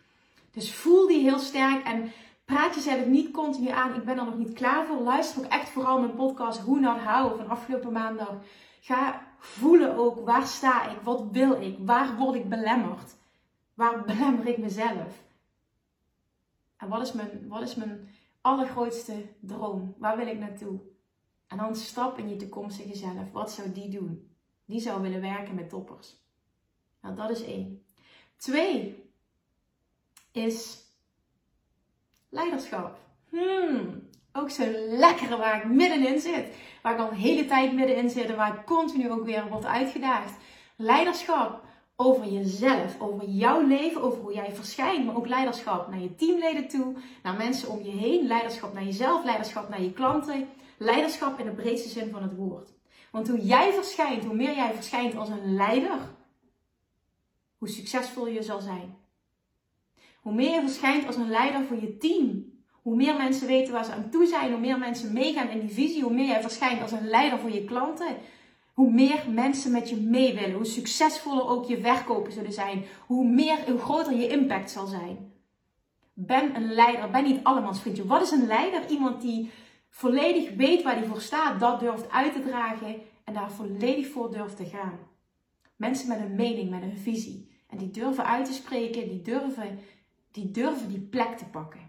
Dus 0.57 0.75
voel 0.75 1.07
die 1.07 1.21
heel 1.21 1.39
sterk 1.39 1.85
en 1.85 2.13
praat 2.45 2.75
jezelf 2.75 3.07
niet 3.07 3.31
continu 3.31 3.69
aan. 3.69 3.95
Ik 3.95 4.05
ben 4.05 4.19
er 4.19 4.25
nog 4.25 4.39
niet 4.39 4.53
klaar 4.53 4.87
voor. 4.87 5.01
Luister 5.01 5.45
ook 5.45 5.51
echt 5.51 5.69
vooral 5.69 6.01
mijn 6.01 6.15
podcast 6.15 6.61
Hoe 6.61 6.81
Not 6.81 6.99
How 6.99 7.37
van 7.37 7.49
afgelopen 7.49 7.93
maandag. 7.93 8.35
Ga 8.81 9.27
voelen 9.39 9.97
ook 9.97 10.27
waar 10.27 10.47
sta 10.47 10.91
ik? 10.91 11.01
Wat 11.01 11.31
wil 11.31 11.61
ik? 11.61 11.79
Waar 11.79 12.17
word 12.17 12.35
ik 12.35 12.49
belemmerd? 12.49 13.17
Waar 13.75 14.05
belemmer 14.05 14.47
ik 14.47 14.59
mezelf? 14.59 15.23
En 16.77 16.89
wat 16.89 17.03
is 17.03 17.13
mijn, 17.13 17.49
wat 17.49 17.63
is 17.63 17.75
mijn 17.75 18.09
allergrootste 18.41 19.27
droom? 19.41 19.95
Waar 19.99 20.17
wil 20.17 20.27
ik 20.27 20.39
naartoe? 20.39 20.81
En 21.47 21.57
dan 21.57 21.77
stap 21.77 22.19
in 22.19 22.29
je 22.29 22.37
toekomstige 22.37 22.97
zelf. 22.97 23.33
Wat 23.33 23.51
zou 23.51 23.73
die 23.73 23.89
doen? 23.89 24.37
Die 24.65 24.81
zou 24.81 25.03
willen 25.03 25.21
werken 25.21 25.55
met 25.55 25.69
toppers. 25.69 26.17
Nou, 27.03 27.17
dat 27.17 27.31
is 27.31 27.45
één. 27.45 27.85
Twee, 28.37 29.06
is 30.37 30.85
leiderschap. 32.29 32.99
Hmm, 33.31 34.09
ook 34.33 34.51
zo 34.51 34.65
lekkere 34.89 35.37
waar 35.37 35.57
ik 35.57 35.69
middenin 35.69 36.21
zit. 36.21 36.55
Waar 36.83 36.93
ik 36.93 37.01
al 37.01 37.11
een 37.11 37.17
hele 37.17 37.45
tijd 37.45 37.73
middenin 37.73 38.11
zit 38.11 38.29
en 38.29 38.37
waar 38.37 38.55
ik 38.55 38.65
continu 38.65 39.11
ook 39.11 39.25
weer 39.25 39.49
wordt 39.49 39.67
uitgedaagd. 39.67 40.35
Leiderschap 40.77 41.65
over 41.97 42.27
jezelf, 42.27 43.01
over 43.01 43.29
jouw 43.29 43.67
leven, 43.67 44.03
over 44.03 44.21
hoe 44.21 44.35
jij 44.35 44.53
verschijnt, 44.53 45.05
maar 45.05 45.17
ook 45.17 45.29
leiderschap 45.29 45.89
naar 45.89 46.01
je 46.01 46.15
teamleden 46.15 46.69
toe, 46.69 46.95
naar 47.23 47.37
mensen 47.37 47.69
om 47.69 47.83
je 47.83 47.91
heen, 47.91 48.27
leiderschap 48.27 48.73
naar 48.73 48.85
jezelf, 48.85 49.25
leiderschap 49.25 49.69
naar 49.69 49.83
je 49.83 49.93
klanten, 49.93 50.49
leiderschap 50.79 51.39
in 51.39 51.45
de 51.45 51.53
breedste 51.53 51.89
zin 51.89 52.11
van 52.11 52.23
het 52.23 52.37
woord. 52.37 52.73
Want 53.11 53.29
hoe 53.29 53.41
jij 53.41 53.73
verschijnt, 53.73 54.25
hoe 54.25 54.35
meer 54.35 54.55
jij 54.55 54.75
verschijnt 54.75 55.17
als 55.17 55.29
een 55.29 55.55
leider, 55.55 55.99
hoe 57.59 57.69
succesvol 57.69 58.27
je 58.27 58.43
zal 58.43 58.61
zijn. 58.61 59.06
Hoe 60.27 60.35
meer 60.35 60.55
je 60.55 60.61
verschijnt 60.61 61.07
als 61.07 61.17
een 61.17 61.29
leider 61.29 61.65
voor 61.65 61.81
je 61.81 61.97
team. 61.97 62.45
Hoe 62.83 62.97
meer 62.97 63.17
mensen 63.17 63.47
weten 63.47 63.73
waar 63.73 63.85
ze 63.85 63.93
aan 63.93 64.11
toe 64.11 64.27
zijn. 64.27 64.51
Hoe 64.51 64.61
meer 64.61 64.79
mensen 64.79 65.13
meegaan 65.13 65.49
in 65.49 65.61
die 65.61 65.75
visie. 65.75 66.03
Hoe 66.03 66.13
meer 66.13 66.27
jij 66.27 66.41
verschijnt 66.41 66.83
als 66.83 66.93
een 66.93 67.09
leider 67.09 67.39
voor 67.39 67.51
je 67.51 67.65
klanten. 67.65 68.17
Hoe 68.75 68.91
meer 68.91 69.25
mensen 69.31 69.73
met 69.73 69.89
je 69.89 69.97
mee 69.97 70.35
willen. 70.35 70.55
Hoe 70.55 70.65
succesvoller 70.65 71.49
ook 71.49 71.65
je 71.65 71.81
verkopen 71.81 72.33
zullen 72.33 72.53
zijn. 72.53 72.85
Hoe, 73.07 73.29
meer, 73.29 73.59
hoe 73.71 73.79
groter 73.79 74.17
je 74.17 74.29
impact 74.29 74.71
zal 74.71 74.87
zijn. 74.87 75.33
Ben 76.15 76.57
een 76.57 76.73
leider. 76.73 77.11
Ben 77.11 77.25
niet 77.25 77.45
allemans 77.45 77.81
vriendje. 77.81 78.07
Wat 78.07 78.23
is 78.23 78.31
een 78.31 78.47
leider? 78.47 78.91
Iemand 78.91 79.21
die 79.21 79.51
volledig 79.91 80.55
weet 80.55 80.83
waar 80.83 80.97
hij 80.97 81.07
voor 81.07 81.21
staat. 81.21 81.61
Dat 81.61 81.81
durft 81.81 82.11
uit 82.11 82.33
te 82.33 82.43
dragen. 82.43 82.97
En 83.25 83.35
daar 83.35 83.51
volledig 83.51 84.09
voor 84.09 84.31
durft 84.31 84.57
te 84.57 84.65
gaan. 84.65 84.99
Mensen 85.77 86.09
met 86.09 86.21
een 86.21 86.35
mening, 86.35 86.71
met 86.71 86.83
een 86.83 86.97
visie. 86.97 87.55
En 87.69 87.79
die 87.79 87.91
durven 87.91 88.25
uit 88.25 88.45
te 88.45 88.53
spreken. 88.53 89.09
Die 89.09 89.23
durven 89.23 89.79
die 90.37 90.51
durven 90.51 90.89
die 90.89 91.01
plek 91.01 91.37
te 91.37 91.45
pakken. 91.45 91.81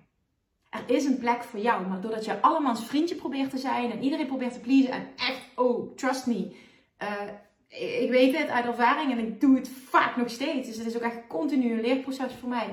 Er 0.70 0.84
is 0.96 1.06
een 1.06 1.18
plek 1.18 1.44
voor 1.44 1.60
jou, 1.60 1.88
maar 1.88 2.02
doordat 2.02 2.26
je 2.26 2.42
allemaal 2.42 2.76
vriendje 2.76 3.16
probeert 3.16 3.50
te 3.50 3.58
zijn 3.58 3.92
en 3.92 4.04
iedereen 4.04 4.28
probeert 4.28 4.54
te 4.54 4.60
pleasen 4.60 4.92
en 4.92 5.08
echt, 5.16 5.42
oh, 5.56 5.96
trust 5.96 6.26
me, 6.26 6.56
uh, 7.02 8.02
ik 8.02 8.10
weet 8.10 8.38
het 8.38 8.50
uit 8.50 8.66
ervaring 8.66 9.12
en 9.12 9.18
ik 9.18 9.42
doe 9.42 9.56
het 9.56 9.70
vaak 9.70 10.16
nog 10.16 10.30
steeds. 10.30 10.68
Dus 10.68 10.78
het 10.78 10.88
is 10.88 10.96
ook 10.96 11.02
echt 11.02 11.28
continu 11.28 11.72
een 11.72 11.82
leerproces 11.82 12.34
voor 12.40 12.50
mij. 12.50 12.68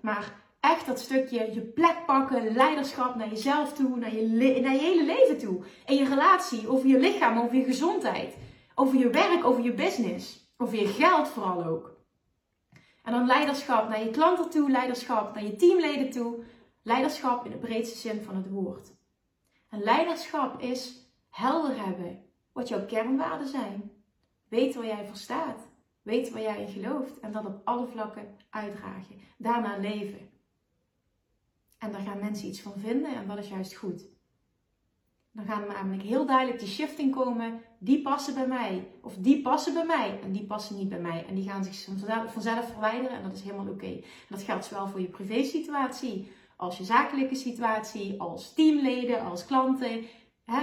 Maar 0.00 0.34
echt 0.60 0.86
dat 0.86 1.00
stukje 1.00 1.54
je 1.54 1.60
plek 1.60 1.96
pakken, 2.06 2.52
leiderschap 2.52 3.14
naar 3.14 3.28
jezelf 3.28 3.72
toe, 3.72 3.96
naar 3.96 4.14
je, 4.14 4.26
naar 4.62 4.72
je 4.72 4.78
hele 4.78 5.04
leven 5.04 5.38
toe. 5.38 5.64
En 5.84 5.96
je 5.96 6.04
relatie, 6.04 6.68
over 6.68 6.88
je 6.88 6.98
lichaam, 6.98 7.38
over 7.38 7.56
je 7.56 7.64
gezondheid, 7.64 8.36
over 8.74 8.98
je 8.98 9.10
werk, 9.10 9.44
over 9.44 9.62
je 9.62 9.72
business, 9.72 10.52
over 10.56 10.78
je 10.78 10.86
geld 10.86 11.28
vooral 11.28 11.64
ook. 11.64 11.97
En 13.08 13.14
dan 13.14 13.26
leiderschap 13.26 13.88
naar 13.88 14.04
je 14.04 14.10
klanten 14.10 14.50
toe, 14.50 14.70
leiderschap 14.70 15.34
naar 15.34 15.44
je 15.44 15.56
teamleden 15.56 16.10
toe, 16.10 16.44
leiderschap 16.82 17.44
in 17.44 17.50
de 17.50 17.56
breedste 17.56 17.98
zin 17.98 18.22
van 18.22 18.36
het 18.36 18.48
woord. 18.48 18.92
En 19.68 19.82
leiderschap 19.82 20.60
is 20.60 21.10
helder 21.28 21.84
hebben 21.84 22.24
wat 22.52 22.68
jouw 22.68 22.86
kernwaarden 22.86 23.48
zijn. 23.48 23.90
Weten 24.48 24.80
waar 24.80 24.88
jij 24.88 25.06
voor 25.06 25.16
staat. 25.16 25.68
Weten 26.02 26.32
waar 26.32 26.42
jij 26.42 26.62
in 26.62 26.68
gelooft. 26.68 27.20
En 27.20 27.32
dat 27.32 27.46
op 27.46 27.60
alle 27.64 27.86
vlakken 27.86 28.36
uitdragen. 28.50 29.20
Daarna 29.36 29.76
leven. 29.76 30.30
En 31.78 31.92
daar 31.92 32.02
gaan 32.02 32.18
mensen 32.18 32.48
iets 32.48 32.60
van 32.60 32.74
vinden 32.76 33.14
en 33.14 33.26
dat 33.26 33.38
is 33.38 33.48
juist 33.48 33.74
goed. 33.74 34.04
Dan 35.32 35.44
gaan 35.44 35.62
er 35.62 35.72
namelijk 35.72 36.02
heel 36.02 36.26
duidelijk 36.26 36.58
die 36.58 36.68
shifting 36.68 37.14
komen. 37.14 37.62
Die 37.78 38.02
passen 38.02 38.34
bij 38.34 38.46
mij. 38.46 38.88
Of 39.02 39.16
die 39.16 39.42
passen 39.42 39.74
bij 39.74 39.86
mij. 39.86 40.20
En 40.22 40.32
die 40.32 40.46
passen 40.46 40.76
niet 40.76 40.88
bij 40.88 41.00
mij. 41.00 41.26
En 41.26 41.34
die 41.34 41.48
gaan 41.48 41.64
zich 41.64 41.84
vanzelf 42.32 42.70
verwijderen. 42.70 43.16
En 43.16 43.22
dat 43.22 43.34
is 43.34 43.42
helemaal 43.42 43.68
oké. 43.68 44.00
Dat 44.28 44.42
geldt 44.42 44.64
zowel 44.64 44.88
voor 44.88 45.00
je 45.00 45.08
privé 45.08 45.42
situatie. 45.44 46.32
Als 46.56 46.78
je 46.78 46.84
zakelijke 46.84 47.34
situatie. 47.34 48.20
Als 48.20 48.54
teamleden. 48.54 49.20
Als 49.20 49.44
klanten. 49.44 50.04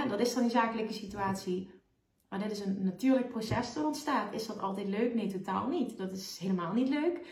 dat 0.08 0.20
is 0.20 0.34
dan 0.34 0.42
die 0.42 0.52
zakelijke 0.52 0.92
situatie. 0.92 1.70
Maar 2.28 2.38
dit 2.38 2.50
is 2.50 2.60
een 2.60 2.84
natuurlijk 2.84 3.28
proces 3.28 3.72
dat 3.72 3.84
ontstaat. 3.84 4.32
Is 4.32 4.46
dat 4.46 4.60
altijd 4.60 4.88
leuk? 4.88 5.14
Nee, 5.14 5.32
totaal 5.32 5.68
niet. 5.68 5.96
Dat 5.96 6.12
is 6.12 6.38
helemaal 6.38 6.72
niet 6.72 6.88
leuk. 6.88 7.26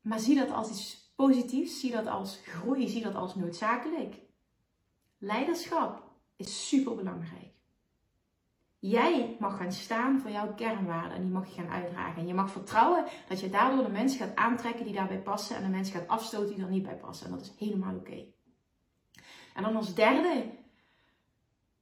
Maar 0.00 0.18
zie 0.18 0.36
dat 0.36 0.50
als 0.50 0.70
iets 0.70 1.12
positiefs. 1.16 1.80
Zie 1.80 1.90
dat 1.90 2.06
als 2.06 2.40
groei. 2.46 2.88
Zie 2.88 3.02
dat 3.02 3.14
als 3.14 3.34
noodzakelijk. 3.34 4.14
Leiderschap 5.18 6.02
is 6.36 6.68
super 6.68 6.94
belangrijk. 6.94 7.52
Jij 8.84 9.36
mag 9.38 9.56
gaan 9.56 9.72
staan 9.72 10.20
voor 10.20 10.30
jouw 10.30 10.54
kernwaarden 10.54 11.16
en 11.16 11.22
die 11.22 11.30
mag 11.30 11.46
je 11.46 11.60
gaan 11.60 11.70
uitdragen. 11.70 12.20
En 12.20 12.26
je 12.26 12.34
mag 12.34 12.50
vertrouwen 12.50 13.04
dat 13.28 13.40
je 13.40 13.50
daardoor 13.50 13.84
de 13.84 13.90
mensen 13.90 14.18
gaat 14.18 14.36
aantrekken 14.36 14.84
die 14.84 14.94
daarbij 14.94 15.18
passen 15.18 15.56
en 15.56 15.62
de 15.62 15.68
mensen 15.68 15.94
gaat 15.94 16.08
afstoten 16.08 16.54
die 16.54 16.64
er 16.64 16.70
niet 16.70 16.82
bij 16.82 16.96
passen. 16.96 17.26
En 17.26 17.32
dat 17.32 17.40
is 17.40 17.52
helemaal 17.58 17.94
oké. 17.94 18.24
En 19.54 19.62
dan 19.62 19.76
als 19.76 19.94
derde, 19.94 20.44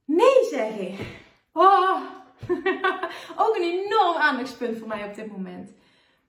nee 0.05 0.43
zeggen. 0.49 1.05
Oh, 1.53 2.01
ook 3.43 3.55
een 3.55 3.83
enorm 3.85 4.17
aandachtspunt 4.17 4.77
voor 4.77 4.87
mij 4.87 5.07
op 5.07 5.15
dit 5.15 5.31
moment. 5.31 5.71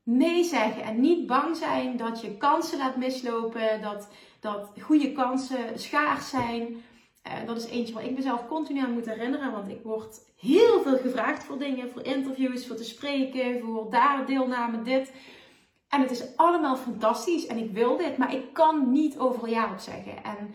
Nee 0.02 0.44
zeggen 0.44 0.82
en 0.82 1.00
niet 1.00 1.26
bang 1.26 1.56
zijn 1.56 1.96
dat 1.96 2.20
je 2.20 2.36
kansen 2.36 2.78
laat 2.78 2.96
mislopen, 2.96 3.80
dat, 3.80 4.08
dat 4.40 4.70
goede 4.80 5.12
kansen 5.12 5.78
schaars 5.78 6.28
zijn. 6.28 6.82
Uh, 7.26 7.46
dat 7.46 7.56
is 7.56 7.66
eentje 7.66 7.94
waar 7.94 8.04
ik 8.04 8.16
mezelf 8.16 8.46
continu 8.46 8.80
aan 8.80 8.92
moet 8.92 9.06
herinneren, 9.06 9.52
want 9.52 9.68
ik 9.68 9.82
word 9.82 10.20
heel 10.36 10.82
veel 10.82 10.96
gevraagd 10.96 11.44
voor 11.44 11.58
dingen, 11.58 11.90
voor 11.90 12.02
interviews, 12.02 12.66
voor 12.66 12.76
te 12.76 12.84
spreken, 12.84 13.60
voor 13.60 13.90
daar 13.90 14.26
deelname, 14.26 14.82
dit. 14.82 15.12
En 15.88 16.00
het 16.00 16.10
is 16.10 16.36
allemaal 16.36 16.76
fantastisch 16.76 17.46
en 17.46 17.56
ik 17.58 17.72
wil 17.72 17.96
dit, 17.96 18.16
maar 18.16 18.34
ik 18.34 18.52
kan 18.52 18.92
niet 18.92 19.18
overal 19.18 19.48
ja 19.48 19.72
op 19.72 19.78
zeggen. 19.78 20.24
En 20.24 20.54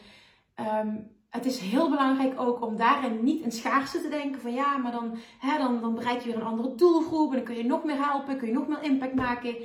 um, 0.87 1.15
het 1.29 1.45
is 1.45 1.59
heel 1.59 1.89
belangrijk 1.89 2.39
ook 2.39 2.61
om 2.61 2.77
daarin 2.77 3.23
niet 3.23 3.41
in 3.41 3.51
schaarste 3.51 4.01
te 4.01 4.09
denken 4.09 4.41
van 4.41 4.53
ja, 4.53 4.77
maar 4.77 4.91
dan, 4.91 5.17
hè, 5.39 5.57
dan, 5.57 5.81
dan 5.81 5.95
bereik 5.95 6.19
je 6.19 6.25
weer 6.25 6.35
een 6.35 6.47
andere 6.47 6.75
doelgroep 6.75 7.29
en 7.29 7.35
dan 7.35 7.45
kun 7.45 7.55
je 7.55 7.65
nog 7.65 7.83
meer 7.83 8.05
helpen, 8.05 8.37
kun 8.37 8.47
je 8.47 8.53
nog 8.53 8.67
meer 8.67 8.83
impact 8.83 9.15
maken. 9.15 9.55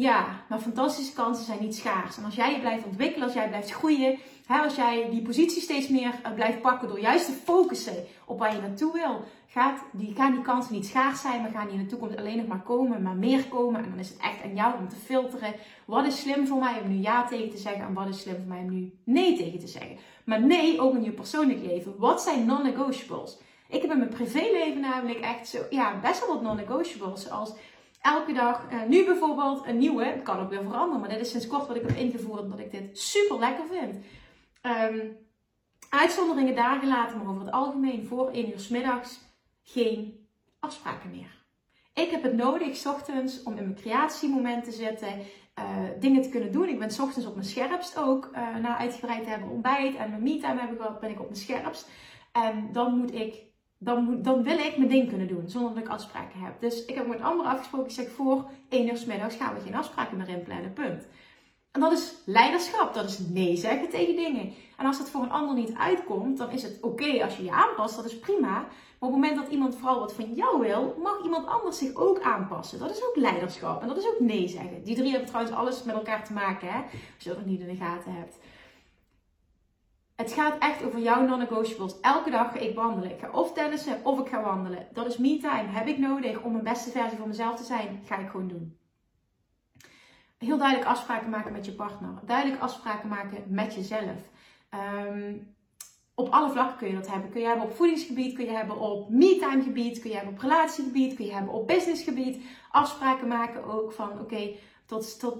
Ja, 0.00 0.44
maar 0.48 0.58
fantastische 0.58 1.12
kansen 1.12 1.44
zijn 1.44 1.60
niet 1.60 1.76
schaars. 1.76 2.16
En 2.16 2.24
als 2.24 2.34
jij 2.34 2.52
je 2.52 2.60
blijft 2.60 2.84
ontwikkelen, 2.84 3.24
als 3.24 3.34
jij 3.34 3.48
blijft 3.48 3.70
groeien, 3.70 4.18
als 4.46 4.74
jij 4.74 5.08
die 5.10 5.22
positie 5.22 5.62
steeds 5.62 5.88
meer 5.88 6.14
eh, 6.22 6.32
blijft 6.32 6.60
pakken 6.60 6.88
door 6.88 7.00
juist 7.00 7.26
te 7.26 7.32
focussen 7.32 7.94
op 8.24 8.38
waar 8.38 8.54
je 8.54 8.60
naartoe 8.60 8.92
wil, 8.92 9.24
gaat 9.46 9.82
die, 9.92 10.14
gaan 10.14 10.32
die 10.32 10.42
kansen 10.42 10.74
niet 10.74 10.86
schaars 10.86 11.20
zijn, 11.20 11.40
maar 11.40 11.50
gaan 11.50 11.66
die 11.66 11.76
in 11.76 11.82
de 11.82 11.88
toekomst 11.88 12.16
alleen 12.16 12.36
nog 12.36 12.46
maar 12.46 12.62
komen, 12.62 13.02
maar 13.02 13.16
meer 13.16 13.44
komen. 13.44 13.84
En 13.84 13.90
dan 13.90 13.98
is 13.98 14.08
het 14.08 14.18
echt 14.18 14.42
aan 14.44 14.54
jou 14.54 14.78
om 14.78 14.88
te 14.88 14.96
filteren. 14.96 15.54
Wat 15.84 16.06
is 16.06 16.20
slim 16.20 16.46
voor 16.46 16.58
mij 16.58 16.80
om 16.82 16.88
nu 16.88 17.00
ja 17.02 17.26
tegen 17.26 17.50
te 17.50 17.58
zeggen 17.58 17.82
en 17.82 17.94
wat 17.94 18.08
is 18.08 18.20
slim 18.20 18.36
voor 18.36 18.48
mij 18.48 18.60
om 18.60 18.70
nu 18.70 18.92
nee 19.04 19.36
tegen 19.36 19.58
te 19.58 19.68
zeggen. 19.68 19.96
Maar 20.24 20.42
nee, 20.42 20.80
ook 20.80 20.94
in 20.94 21.04
je 21.04 21.12
persoonlijk 21.12 21.60
leven. 21.64 21.94
Wat 21.98 22.22
zijn 22.22 22.46
non-negotiables? 22.46 23.38
Ik 23.68 23.82
heb 23.82 23.90
in 23.90 23.98
mijn 23.98 24.10
privéleven 24.10 24.80
namelijk 24.80 25.20
echt 25.20 25.48
zo, 25.48 25.58
ja, 25.70 26.00
best 26.02 26.20
wel 26.20 26.34
wat 26.34 26.42
non-negotiables. 26.42 27.22
Zoals 27.22 27.52
elke 28.00 28.32
dag, 28.32 28.66
uh, 28.72 28.82
nu 28.82 29.04
bijvoorbeeld 29.04 29.66
een 29.66 29.78
nieuwe, 29.78 30.04
het 30.04 30.22
kan 30.22 30.38
ook 30.38 30.50
weer 30.50 30.62
veranderen, 30.62 31.00
maar 31.00 31.08
dit 31.08 31.20
is 31.20 31.30
sinds 31.30 31.46
kort 31.46 31.66
wat 31.66 31.76
ik 31.76 31.82
heb 31.82 31.96
ingevoerd 31.96 32.40
omdat 32.40 32.58
ik 32.58 32.70
dit 32.70 32.98
super 32.98 33.38
lekker 33.38 33.64
vind. 33.66 34.04
Um, 34.62 35.16
uitzonderingen 35.88 36.54
daar 36.54 36.80
gelaten, 36.80 37.18
maar 37.18 37.28
over 37.28 37.44
het 37.44 37.50
algemeen 37.50 38.06
voor 38.06 38.30
1 38.30 38.50
uur 38.50 38.58
s 38.58 38.68
middags 38.68 39.20
geen 39.62 40.26
afspraken 40.58 41.10
meer. 41.10 41.38
Ik 41.94 42.10
heb 42.10 42.22
het 42.22 42.36
nodig, 42.36 42.76
s 42.76 42.86
ochtends, 42.86 43.42
om 43.42 43.56
in 43.56 43.62
mijn 43.62 43.74
creatiemoment 43.74 44.64
te 44.64 44.72
zitten, 44.72 45.18
uh, 45.58 45.64
dingen 46.00 46.22
te 46.22 46.28
kunnen 46.28 46.52
doen. 46.52 46.68
Ik 46.68 46.78
ben 46.78 46.90
s 46.90 46.98
ochtends 46.98 47.28
op 47.28 47.34
mijn 47.34 47.46
scherpst 47.46 47.98
ook, 47.98 48.28
uh, 48.32 48.56
na 48.56 48.78
uitgebreid 48.78 49.22
te 49.22 49.28
hebben 49.28 49.48
ontbijt 49.48 49.96
en 49.96 50.10
mijn 50.10 50.22
me-time 50.22 50.60
hebben 50.60 50.76
gehad, 50.76 51.00
ben 51.00 51.10
ik 51.10 51.20
op 51.20 51.24
mijn 51.24 51.40
scherpst. 51.40 51.88
En 52.32 52.72
dan 52.72 52.96
moet 52.96 53.14
ik 53.14 53.49
dan, 53.82 54.22
dan 54.22 54.42
wil 54.42 54.58
ik 54.58 54.76
mijn 54.76 54.88
ding 54.88 55.08
kunnen 55.08 55.28
doen 55.28 55.48
zonder 55.48 55.74
dat 55.74 55.84
ik 55.84 55.90
afspraken 55.90 56.40
heb. 56.40 56.60
Dus 56.60 56.84
ik 56.84 56.94
heb 56.94 57.06
met 57.06 57.20
anderen 57.20 57.50
afgesproken. 57.50 57.88
Ik 57.88 57.94
zeg 57.94 58.10
voor 58.10 58.50
1 58.68 58.88
uur 58.88 59.04
middags 59.06 59.36
gaan 59.36 59.54
we 59.54 59.60
geen 59.60 59.74
afspraken 59.74 60.16
meer 60.16 60.28
inplannen. 60.28 60.72
Punt. 60.72 61.06
En 61.72 61.80
dat 61.80 61.92
is 61.92 62.14
leiderschap. 62.26 62.94
Dat 62.94 63.08
is 63.08 63.18
nee 63.18 63.56
zeggen 63.56 63.88
tegen 63.88 64.16
dingen. 64.16 64.52
En 64.76 64.86
als 64.86 64.98
het 64.98 65.10
voor 65.10 65.22
een 65.22 65.30
ander 65.30 65.54
niet 65.54 65.74
uitkomt, 65.74 66.38
dan 66.38 66.50
is 66.50 66.62
het 66.62 66.78
oké 66.80 67.22
als 67.24 67.36
je 67.36 67.44
je 67.44 67.52
aanpast. 67.52 67.96
Dat 67.96 68.04
is 68.04 68.18
prima. 68.18 68.48
Maar 68.48 69.08
op 69.08 69.14
het 69.14 69.24
moment 69.24 69.36
dat 69.36 69.48
iemand 69.48 69.76
vooral 69.76 69.98
wat 69.98 70.14
van 70.14 70.34
jou 70.34 70.60
wil, 70.60 70.96
mag 71.02 71.24
iemand 71.24 71.46
anders 71.46 71.78
zich 71.78 71.94
ook 71.94 72.20
aanpassen. 72.20 72.78
Dat 72.78 72.90
is 72.90 73.04
ook 73.04 73.16
leiderschap. 73.16 73.82
En 73.82 73.88
dat 73.88 73.96
is 73.96 74.06
ook 74.06 74.20
nee 74.20 74.48
zeggen. 74.48 74.84
Die 74.84 74.96
drie 74.96 75.10
hebben 75.10 75.28
trouwens 75.28 75.56
alles 75.56 75.82
met 75.82 75.94
elkaar 75.94 76.24
te 76.24 76.32
maken, 76.32 76.68
hè? 76.68 76.80
Als 77.14 77.24
je 77.24 77.28
dat 77.28 77.38
nog 77.38 77.46
niet 77.46 77.60
in 77.60 77.68
de 77.68 77.76
gaten 77.76 78.14
hebt. 78.14 78.38
Het 80.20 80.32
gaat 80.32 80.58
echt 80.58 80.84
over 80.84 80.98
jouw 80.98 81.26
non-negotiables. 81.26 82.00
Elke 82.00 82.30
dag 82.30 82.52
ga 82.52 82.58
ik 82.58 82.74
wandelen. 82.74 83.10
Ik 83.10 83.20
ga 83.20 83.30
of 83.30 83.52
tennissen 83.52 84.04
of 84.04 84.18
ik 84.18 84.28
ga 84.28 84.42
wandelen. 84.42 84.86
Dat 84.92 85.06
is 85.06 85.16
me-time. 85.16 85.68
Heb 85.68 85.86
ik 85.86 85.98
nodig 85.98 86.42
om 86.42 86.54
een 86.54 86.62
beste 86.62 86.90
versie 86.90 87.18
van 87.18 87.28
mezelf 87.28 87.56
te 87.56 87.64
zijn. 87.64 88.02
Ga 88.04 88.18
ik 88.18 88.30
gewoon 88.30 88.48
doen. 88.48 88.78
Heel 90.38 90.58
duidelijk 90.58 90.88
afspraken 90.88 91.30
maken 91.30 91.52
met 91.52 91.64
je 91.64 91.72
partner. 91.72 92.10
Duidelijk 92.26 92.62
afspraken 92.62 93.08
maken 93.08 93.44
met 93.48 93.74
jezelf. 93.74 94.30
Ehm, 94.70 95.34
op 96.14 96.28
alle 96.28 96.50
vlakken 96.50 96.76
kun 96.76 96.88
je 96.88 96.94
dat 96.94 97.10
hebben. 97.10 97.30
Kun 97.30 97.40
je 97.40 97.46
hebben 97.46 97.64
op 97.64 97.76
voedingsgebied, 97.76 98.34
kun 98.34 98.44
je 98.44 98.50
hebben 98.50 98.78
op 98.78 99.10
me-time 99.10 99.62
gebied, 99.62 100.00
kun 100.00 100.10
je 100.10 100.16
hebben 100.16 100.34
op 100.34 100.40
relatiegebied, 100.40 101.14
kun 101.14 101.24
je 101.24 101.32
hebben 101.32 101.52
op 101.52 101.66
businessgebied. 101.66 102.44
Afspraken 102.70 103.28
maken 103.28 103.64
ook 103.64 103.92
van 103.92 104.20
oké, 104.20 104.50
tot, 104.90 105.18
tot, 105.18 105.36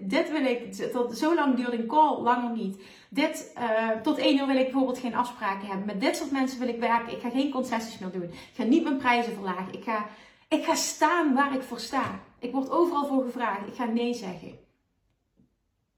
dit 0.00 0.30
wil 0.34 0.44
ik, 0.44 0.72
tot 0.72 1.18
zo 1.18 1.34
lang 1.34 1.56
duurt 1.56 1.72
een 1.72 1.86
call, 1.86 2.20
langer 2.22 2.56
niet. 2.56 2.82
Dit, 3.08 3.52
uh, 3.58 3.90
tot 3.90 4.18
één 4.18 4.38
uur 4.38 4.46
wil 4.46 4.56
ik 4.56 4.64
bijvoorbeeld 4.64 4.98
geen 4.98 5.14
afspraken 5.14 5.68
hebben. 5.68 5.86
Met 5.86 6.00
dit 6.00 6.16
soort 6.16 6.30
mensen 6.30 6.58
wil 6.58 6.68
ik 6.68 6.80
werken. 6.80 7.12
Ik 7.12 7.20
ga 7.20 7.30
geen 7.30 7.50
concessies 7.50 7.98
meer 7.98 8.10
doen. 8.10 8.22
Ik 8.22 8.52
ga 8.54 8.62
niet 8.62 8.82
mijn 8.82 8.96
prijzen 8.96 9.32
verlagen. 9.32 9.72
Ik 9.72 9.84
ga, 9.84 10.06
ik 10.48 10.64
ga 10.64 10.74
staan 10.74 11.34
waar 11.34 11.54
ik 11.54 11.62
voor 11.62 11.80
sta. 11.80 12.20
Ik 12.38 12.52
word 12.52 12.70
overal 12.70 13.06
voor 13.06 13.24
gevraagd. 13.24 13.66
Ik 13.66 13.74
ga 13.74 13.84
nee 13.84 14.14
zeggen. 14.14 14.58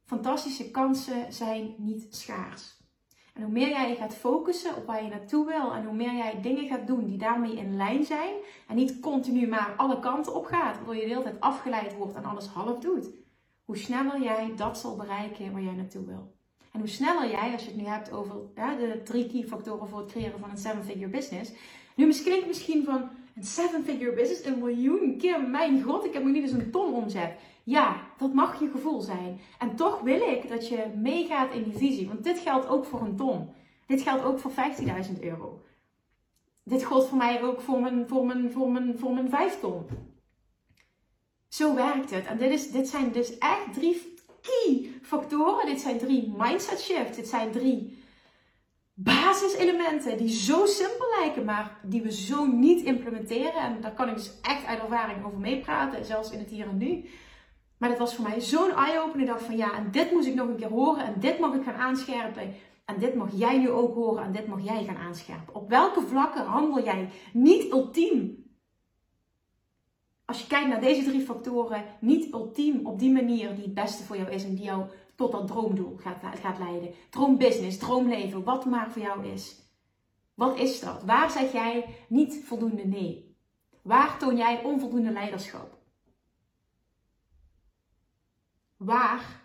Fantastische 0.05 0.71
kansen 0.71 1.33
zijn 1.33 1.75
niet 1.79 2.07
schaars. 2.11 2.82
En 3.33 3.43
hoe 3.43 3.53
meer 3.53 3.69
jij 3.69 3.89
je 3.89 3.95
gaat 3.95 4.15
focussen 4.15 4.77
op 4.77 4.87
waar 4.87 5.05
je 5.05 5.11
naartoe 5.11 5.47
wil 5.47 5.73
en 5.73 5.85
hoe 5.85 5.95
meer 5.95 6.15
jij 6.15 6.41
dingen 6.41 6.69
gaat 6.69 6.87
doen 6.87 7.07
die 7.07 7.19
daarmee 7.19 7.57
in 7.57 7.77
lijn 7.77 8.05
zijn 8.05 8.35
en 8.69 8.77
niet 8.77 9.01
continu 9.01 9.47
maar 9.47 9.75
alle 9.77 10.01
kanten 10.01 10.35
op 10.35 10.45
gaat, 10.45 10.77
waardoor 10.77 10.97
je 10.97 11.01
de 11.03 11.09
hele 11.09 11.23
tijd 11.23 11.41
afgeleid 11.41 11.95
wordt 11.95 12.17
en 12.17 12.25
alles 12.25 12.47
half 12.47 12.79
doet, 12.79 13.11
hoe 13.65 13.77
sneller 13.77 14.23
jij 14.23 14.53
dat 14.57 14.79
zal 14.79 14.97
bereiken 14.97 15.53
waar 15.53 15.63
jij 15.63 15.75
naartoe 15.75 16.07
wil. 16.07 16.35
En 16.73 16.79
hoe 16.79 16.89
sneller 16.89 17.31
jij, 17.31 17.53
als 17.53 17.63
je 17.63 17.71
het 17.71 17.81
nu 17.81 17.85
hebt 17.85 18.13
over 18.13 18.37
de 18.55 19.01
drie 19.05 19.27
key 19.27 19.45
factoren 19.45 19.89
voor 19.89 19.99
het 19.99 20.11
creëren 20.11 20.39
van 20.39 20.51
een 20.51 20.57
seven-figure 20.57 21.09
business. 21.09 21.53
Nu 21.97 22.13
klinkt 22.13 22.47
misschien 22.47 22.85
van 22.85 23.09
een 23.37 23.45
seven-figure 23.45 24.13
business, 24.13 24.45
een 24.45 24.59
miljoen 24.59 25.17
keer, 25.19 25.49
mijn 25.49 25.83
god, 25.83 26.05
ik 26.05 26.13
heb 26.13 26.23
nog 26.23 26.33
niet 26.33 26.43
eens 26.43 26.53
een 26.53 26.71
ton 26.71 26.95
omzet. 26.95 27.33
Ja, 27.65 28.01
dat 28.17 28.33
mag 28.33 28.61
je 28.61 28.71
gevoel 28.71 29.01
zijn. 29.01 29.41
En 29.59 29.77
toch 29.77 30.01
wil 30.01 30.21
ik 30.21 30.49
dat 30.49 30.69
je 30.69 30.93
meegaat 30.97 31.53
in 31.55 31.63
die 31.63 31.77
visie. 31.77 32.09
Want 32.09 32.25
dit 32.25 32.39
geldt 32.39 32.69
ook 32.69 32.85
voor 32.85 33.01
een 33.01 33.17
ton. 33.17 33.51
Dit 33.87 34.03
geldt 34.03 34.25
ook 34.25 34.39
voor 34.39 34.51
15.000 34.51 35.21
euro. 35.21 35.63
Dit 36.65 36.87
geldt 36.87 37.09
voor 37.09 37.19
mij 37.19 37.43
ook 37.43 37.61
voor 37.61 37.81
mijn, 37.81 38.09
voor 38.09 38.27
mijn, 38.27 38.53
voor 38.53 38.73
mijn, 38.73 38.99
voor 38.99 39.15
mijn 39.15 39.31
5 39.31 39.61
ton. 39.61 39.87
Zo 41.49 41.75
werkt 41.75 42.11
het. 42.11 42.27
En 42.27 42.39
dit, 42.39 42.51
is, 42.51 42.71
dit 42.71 42.89
zijn 42.89 43.13
dus 43.13 43.39
echt 43.39 43.73
drie 43.73 44.15
key 44.41 44.91
factoren. 45.03 45.67
Dit 45.67 45.81
zijn 45.81 45.99
drie 45.99 46.35
mindset 46.37 46.81
shifts. 46.81 47.17
Dit 47.17 47.29
zijn 47.29 47.51
drie 47.51 48.03
basiselementen 48.95 50.19
die 50.19 50.29
zo 50.29 50.67
simpel 50.67 51.07
lijken, 51.21 51.45
maar 51.45 51.79
die 51.83 52.03
we 52.03 52.13
zo 52.13 52.47
niet 52.47 52.85
implementeren. 52.85 53.61
En 53.61 53.81
daar 53.81 53.95
kan 53.95 54.09
ik 54.09 54.15
dus 54.15 54.41
echt 54.43 54.65
uit 54.65 54.81
ervaring 54.81 55.25
over 55.25 55.39
meepraten, 55.39 56.05
zelfs 56.05 56.31
in 56.31 56.39
het 56.39 56.51
hier 56.51 56.69
en 56.69 56.79
nu. 56.79 57.05
Maar 57.83 57.91
dat 57.91 58.01
was 58.01 58.15
voor 58.15 58.29
mij 58.29 58.41
zo'n 58.41 58.71
eye-opener. 58.71 59.27
Dacht 59.27 59.43
van 59.43 59.57
ja, 59.57 59.75
en 59.75 59.91
dit 59.91 60.13
moest 60.13 60.27
ik 60.27 60.35
nog 60.35 60.49
een 60.49 60.57
keer 60.57 60.69
horen. 60.69 61.05
En 61.05 61.21
dit 61.21 61.39
mag 61.39 61.55
ik 61.55 61.63
gaan 61.63 61.75
aanscherpen. 61.75 62.55
En 62.85 62.99
dit 62.99 63.15
mag 63.15 63.29
jij 63.35 63.59
nu 63.59 63.71
ook 63.71 63.95
horen. 63.95 64.25
En 64.25 64.33
dit 64.33 64.47
mag 64.47 64.65
jij 64.65 64.85
gaan 64.85 64.97
aanscherpen. 64.97 65.55
Op 65.55 65.69
welke 65.69 66.01
vlakken 66.01 66.45
handel 66.45 66.85
jij 66.85 67.09
niet 67.33 67.73
ultiem? 67.73 68.45
Als 70.25 70.41
je 70.41 70.47
kijkt 70.47 70.69
naar 70.69 70.81
deze 70.81 71.05
drie 71.05 71.21
factoren, 71.21 71.85
niet 72.01 72.33
ultiem 72.33 72.87
op 72.87 72.99
die 72.99 73.13
manier 73.13 73.55
die 73.55 73.65
het 73.65 73.75
beste 73.75 74.03
voor 74.03 74.17
jou 74.17 74.31
is 74.31 74.45
en 74.45 74.55
die 74.55 74.65
jou 74.65 74.85
tot 75.15 75.33
dat 75.33 75.47
droomdoel 75.47 75.97
gaat, 75.97 76.39
gaat 76.41 76.59
leiden. 76.59 76.91
Droombusiness, 77.11 77.79
droomleven, 77.79 78.45
wat 78.45 78.65
maar 78.65 78.91
voor 78.91 79.03
jou 79.03 79.27
is. 79.27 79.63
Wat 80.35 80.59
is 80.59 80.81
dat? 80.81 81.03
Waar 81.05 81.31
zeg 81.31 81.53
jij 81.53 81.87
niet 82.09 82.41
voldoende 82.45 82.85
nee? 82.87 83.37
Waar 83.83 84.19
toon 84.19 84.37
jij 84.37 84.63
onvoldoende 84.65 85.13
leiderschap? 85.13 85.82
Waar 88.85 89.41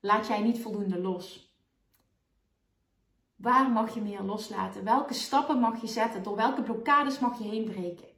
laat 0.00 0.26
jij 0.26 0.40
niet 0.40 0.60
voldoende 0.60 1.00
los? 1.00 1.56
Waar 3.36 3.70
mag 3.70 3.94
je 3.94 4.00
meer 4.00 4.22
loslaten? 4.22 4.84
Welke 4.84 5.14
stappen 5.14 5.58
mag 5.58 5.80
je 5.80 5.86
zetten? 5.86 6.22
Door 6.22 6.36
welke 6.36 6.62
blokkades 6.62 7.18
mag 7.18 7.38
je 7.38 7.44
heen 7.48 7.64
breken? 7.64 8.08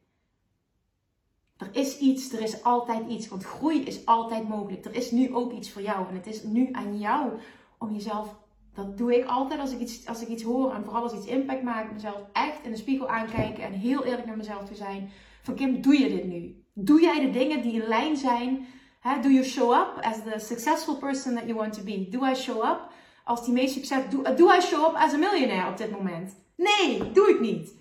Er 1.56 1.68
is 1.72 1.98
iets, 1.98 2.32
er 2.32 2.40
is 2.40 2.62
altijd 2.62 3.08
iets, 3.08 3.28
want 3.28 3.44
groei 3.44 3.82
is 3.82 4.06
altijd 4.06 4.48
mogelijk. 4.48 4.84
Er 4.84 4.94
is 4.94 5.10
nu 5.10 5.34
ook 5.34 5.52
iets 5.52 5.70
voor 5.70 5.82
jou 5.82 6.08
en 6.08 6.14
het 6.14 6.26
is 6.26 6.42
nu 6.42 6.68
aan 6.72 6.98
jou 6.98 7.32
om 7.78 7.92
jezelf, 7.92 8.36
dat 8.74 8.98
doe 8.98 9.18
ik 9.18 9.24
altijd 9.24 9.60
als 9.60 9.72
ik 9.72 9.80
iets, 9.80 10.06
als 10.06 10.22
ik 10.22 10.28
iets 10.28 10.42
hoor 10.42 10.74
en 10.74 10.84
vooral 10.84 11.02
als 11.02 11.12
iets 11.14 11.26
impact 11.26 11.62
maakt, 11.62 11.92
mezelf 11.92 12.22
echt 12.32 12.64
in 12.64 12.70
de 12.70 12.76
spiegel 12.76 13.08
aankijken 13.08 13.64
en 13.64 13.72
heel 13.72 14.04
eerlijk 14.04 14.26
naar 14.26 14.36
mezelf 14.36 14.64
te 14.64 14.74
zijn. 14.74 15.10
Van 15.42 15.54
Kim, 15.54 15.82
doe 15.82 15.98
je 15.98 16.08
dit 16.08 16.24
nu? 16.24 16.64
Doe 16.74 17.00
jij 17.00 17.20
de 17.20 17.30
dingen 17.30 17.62
die 17.62 17.82
in 17.82 17.88
lijn 17.88 18.16
zijn? 18.16 18.66
Do 19.22 19.28
you 19.28 19.44
show 19.44 19.72
up 19.72 19.98
as 20.02 20.22
the 20.22 20.38
successful 20.38 20.96
person 20.96 21.34
that 21.34 21.46
you 21.46 21.54
want 21.54 21.72
to 21.72 21.82
be? 21.82 22.08
Do 22.10 22.24
I 22.24 22.34
show 22.34 22.62
up 22.62 22.92
als 23.24 23.44
die 23.44 23.52
meest 23.52 23.74
succes... 23.74 24.10
Do, 24.10 24.22
do 24.36 24.48
I 24.48 24.60
show 24.60 24.86
up 24.86 24.94
as 24.94 25.12
a 25.12 25.18
millionaire 25.18 25.68
op 25.68 25.76
dit 25.76 25.90
moment? 25.90 26.34
Nee, 26.56 27.12
doe 27.12 27.28
ik 27.28 27.40
niet. 27.40 27.78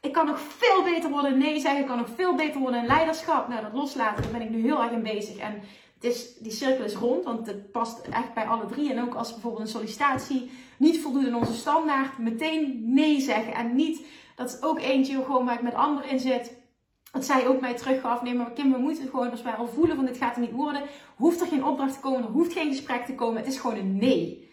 Ik 0.00 0.12
kan 0.12 0.26
nog 0.26 0.40
veel 0.40 0.82
beter 0.82 1.10
worden 1.10 1.38
nee 1.38 1.60
zeggen. 1.60 1.80
Ik 1.80 1.86
kan 1.86 1.98
nog 1.98 2.08
veel 2.14 2.34
beter 2.34 2.60
worden 2.60 2.80
in 2.80 2.86
leiderschap. 2.86 3.48
Nou, 3.48 3.62
dat 3.62 3.72
loslaten, 3.72 4.22
daar 4.22 4.32
ben 4.32 4.42
ik 4.42 4.50
nu 4.50 4.62
heel 4.62 4.82
erg 4.82 4.92
in 4.92 5.02
bezig. 5.02 5.36
En 5.36 5.62
het 5.94 6.04
is, 6.04 6.34
die 6.38 6.52
cirkel 6.52 6.84
is 6.84 6.94
rond, 6.94 7.24
want 7.24 7.46
het 7.46 7.72
past 7.72 8.00
echt 8.06 8.34
bij 8.34 8.44
alle 8.44 8.66
drie. 8.66 8.92
En 8.92 9.02
ook 9.02 9.14
als 9.14 9.32
bijvoorbeeld 9.32 9.62
een 9.62 9.68
sollicitatie 9.68 10.50
niet 10.76 11.00
voldoet 11.00 11.26
aan 11.26 11.34
onze 11.34 11.54
standaard, 11.54 12.18
meteen 12.18 12.82
nee 12.84 13.20
zeggen. 13.20 13.54
En 13.54 13.74
niet, 13.74 14.06
dat 14.36 14.48
is 14.48 14.62
ook 14.62 14.80
eentje 14.80 15.24
gewoon 15.24 15.44
waar 15.44 15.54
ik 15.54 15.62
met 15.62 15.74
anderen 15.74 16.10
in 16.10 16.20
zit. 16.20 16.58
Dat 17.12 17.24
zij 17.24 17.46
ook 17.46 17.60
mij 17.60 17.74
teruggaf. 17.74 18.22
Nee, 18.22 18.34
maar 18.34 18.52
Kim, 18.52 18.72
we 18.72 18.78
moeten 18.78 19.08
gewoon 19.08 19.30
als 19.30 19.42
wij 19.42 19.54
al 19.54 19.66
voelen 19.66 19.96
van 19.96 20.04
dit 20.04 20.16
gaat 20.16 20.34
er 20.34 20.40
niet 20.40 20.52
worden. 20.52 20.82
Hoeft 21.16 21.40
er 21.40 21.46
geen 21.46 21.64
opdracht 21.64 21.94
te 21.94 22.00
komen, 22.00 22.22
er 22.22 22.30
hoeft 22.30 22.52
geen 22.52 22.68
gesprek 22.68 23.04
te 23.04 23.14
komen. 23.14 23.36
Het 23.36 23.52
is 23.52 23.58
gewoon 23.58 23.76
een 23.76 23.96
nee. 23.96 24.50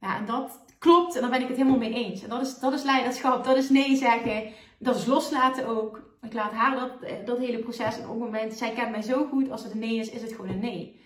Ja, 0.00 0.16
en 0.16 0.26
dat 0.26 0.64
klopt 0.78 1.14
en 1.14 1.20
daar 1.20 1.30
ben 1.30 1.40
ik 1.40 1.48
het 1.48 1.56
helemaal 1.56 1.78
mee 1.78 1.94
eens. 1.94 2.22
En 2.22 2.28
dat 2.28 2.40
is, 2.40 2.58
dat 2.58 2.72
is 2.72 2.82
leiderschap, 2.82 3.44
dat 3.44 3.56
is 3.56 3.68
nee 3.68 3.96
zeggen, 3.96 4.52
dat 4.78 4.96
is 4.96 5.06
loslaten 5.06 5.66
ook. 5.66 6.06
Ik 6.22 6.32
laat 6.32 6.52
haar 6.52 6.76
dat, 6.76 7.02
eh, 7.02 7.24
dat 7.24 7.38
hele 7.38 7.58
proces 7.58 7.96
en 7.96 8.04
op 8.04 8.10
het 8.10 8.18
moment, 8.18 8.52
zij 8.52 8.72
kent 8.72 8.90
mij 8.90 9.02
zo 9.02 9.26
goed, 9.26 9.50
als 9.50 9.62
het 9.62 9.72
een 9.72 9.78
nee 9.78 9.98
is, 9.98 10.10
is 10.10 10.22
het 10.22 10.32
gewoon 10.32 10.50
een 10.50 10.58
nee. 10.58 11.00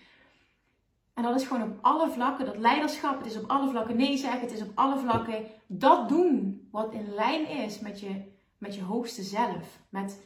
En 1.13 1.23
dat 1.23 1.35
is 1.35 1.47
gewoon 1.47 1.63
op 1.63 1.77
alle 1.81 2.09
vlakken, 2.09 2.45
dat 2.45 2.57
leiderschap, 2.57 3.17
het 3.17 3.27
is 3.27 3.37
op 3.37 3.49
alle 3.49 3.69
vlakken 3.69 3.95
nee 3.95 4.17
zeggen, 4.17 4.41
het 4.41 4.51
is 4.51 4.61
op 4.61 4.71
alle 4.75 4.99
vlakken 4.99 5.45
dat 5.67 6.09
doen 6.09 6.67
wat 6.71 6.93
in 6.93 7.13
lijn 7.13 7.47
is 7.47 7.79
met 7.79 7.99
je, 7.99 8.21
met 8.57 8.75
je 8.75 8.81
hoogste 8.81 9.23
zelf. 9.23 9.79
Met 9.89 10.21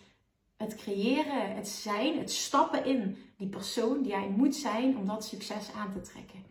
het 0.57 0.75
creëren, 0.75 1.55
het 1.55 1.67
zijn, 1.67 2.17
het 2.17 2.31
stappen 2.31 2.85
in 2.85 3.17
die 3.37 3.47
persoon 3.47 4.01
die 4.01 4.11
jij 4.11 4.33
moet 4.37 4.55
zijn 4.55 4.97
om 4.97 5.05
dat 5.05 5.25
succes 5.25 5.71
aan 5.73 5.91
te 5.91 6.01
trekken. 6.01 6.45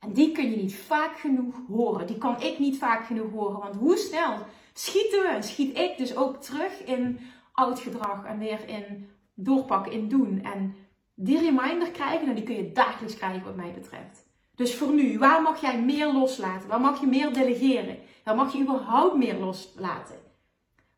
En 0.00 0.12
die 0.12 0.32
kun 0.32 0.50
je 0.50 0.56
niet 0.56 0.74
vaak 0.74 1.18
genoeg 1.18 1.54
horen. 1.68 2.06
Die 2.06 2.18
kan 2.18 2.42
ik 2.42 2.58
niet 2.58 2.78
vaak 2.78 3.06
genoeg 3.06 3.30
horen. 3.32 3.58
Want 3.58 3.76
hoe 3.76 3.96
snel 3.96 4.38
schieten 4.72 5.22
we, 5.22 5.42
schiet 5.42 5.78
ik 5.78 5.96
dus 5.98 6.16
ook 6.16 6.42
terug 6.42 6.84
in 6.84 7.20
oud 7.52 7.80
gedrag 7.80 8.24
en 8.24 8.38
weer 8.38 8.68
in 8.68 9.10
doorpakken, 9.34 9.92
in 9.92 10.08
doen. 10.08 10.42
En 10.42 10.74
die 11.14 11.38
reminder 11.38 11.90
krijgen, 11.90 12.24
nou, 12.24 12.34
die 12.34 12.44
kun 12.44 12.56
je 12.56 12.72
dagelijks 12.72 13.16
krijgen 13.16 13.44
wat 13.44 13.56
mij 13.56 13.72
betreft. 13.72 14.24
Dus 14.54 14.74
voor 14.74 14.92
nu, 14.92 15.18
waar 15.18 15.42
mag 15.42 15.60
jij 15.60 15.80
meer 15.80 16.12
loslaten? 16.12 16.68
Waar 16.68 16.80
mag 16.80 17.00
je 17.00 17.06
meer 17.06 17.32
delegeren? 17.32 17.98
Waar 18.24 18.34
mag 18.34 18.52
je 18.52 18.60
überhaupt 18.60 19.16
meer 19.16 19.38
loslaten? 19.38 20.16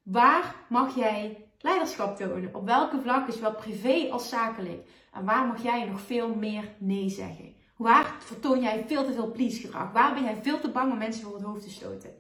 Waar 0.02 0.54
mag 0.68 0.94
jij 0.94 1.47
leiderschap 1.58 2.16
tonen? 2.16 2.54
Op 2.54 2.64
welke 2.64 3.00
vlakken, 3.00 3.32
zowel 3.32 3.54
privé 3.54 4.08
als 4.10 4.28
zakelijk? 4.28 4.88
En 5.12 5.24
waar 5.24 5.46
mag 5.46 5.62
jij 5.62 5.84
nog 5.84 6.00
veel 6.00 6.34
meer 6.34 6.64
nee 6.78 7.08
zeggen? 7.08 7.54
Waar 7.76 8.16
vertoon 8.18 8.60
jij 8.60 8.84
veel 8.86 9.04
te 9.04 9.12
veel 9.12 9.30
please 9.32 9.60
gedrag? 9.60 9.92
Waar 9.92 10.14
ben 10.14 10.22
jij 10.22 10.36
veel 10.42 10.60
te 10.60 10.70
bang 10.70 10.92
om 10.92 10.98
mensen 10.98 11.24
voor 11.24 11.34
het 11.34 11.42
hoofd 11.42 11.62
te 11.62 11.70
stoten? 11.70 12.10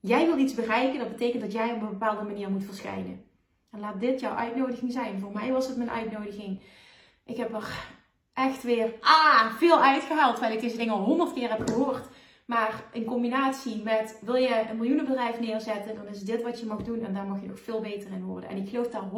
Jij 0.00 0.26
wil 0.26 0.38
iets 0.38 0.54
bereiken, 0.54 0.98
dat 0.98 1.08
betekent 1.08 1.42
dat 1.42 1.52
jij 1.52 1.72
op 1.72 1.82
een 1.82 1.88
bepaalde 1.88 2.22
manier 2.22 2.50
moet 2.50 2.64
verschijnen. 2.64 3.24
En 3.70 3.80
laat 3.80 4.00
dit 4.00 4.20
jouw 4.20 4.34
uitnodiging 4.34 4.92
zijn. 4.92 5.20
Voor 5.20 5.32
mij 5.32 5.52
was 5.52 5.68
het 5.68 5.76
mijn 5.76 5.90
uitnodiging. 5.90 6.60
Ik 7.24 7.36
heb 7.36 7.54
er 7.54 7.88
echt 8.32 8.62
weer 8.62 8.94
ah, 9.00 9.52
veel 9.52 9.82
uitgehaald, 9.82 10.32
terwijl 10.32 10.54
ik 10.54 10.60
deze 10.60 10.76
dingen 10.76 10.94
al 10.94 11.04
honderd 11.04 11.32
keer 11.32 11.50
heb 11.50 11.68
gehoord. 11.68 12.08
Maar 12.52 12.84
in 12.92 13.04
combinatie 13.04 13.82
met 13.82 14.18
wil 14.20 14.34
je 14.34 14.64
een 14.70 14.76
miljoenenbedrijf 14.76 15.40
neerzetten, 15.40 15.94
dan 15.94 16.06
is 16.06 16.20
dit 16.20 16.42
wat 16.42 16.60
je 16.60 16.66
mag 16.66 16.82
doen 16.82 17.04
en 17.04 17.14
daar 17.14 17.26
mag 17.26 17.40
je 17.40 17.46
nog 17.46 17.60
veel 17.60 17.80
beter 17.80 18.10
in 18.12 18.24
worden. 18.24 18.50
En 18.50 18.56
ik 18.56 18.68
geloof 18.68 18.88
daar 18.88 19.08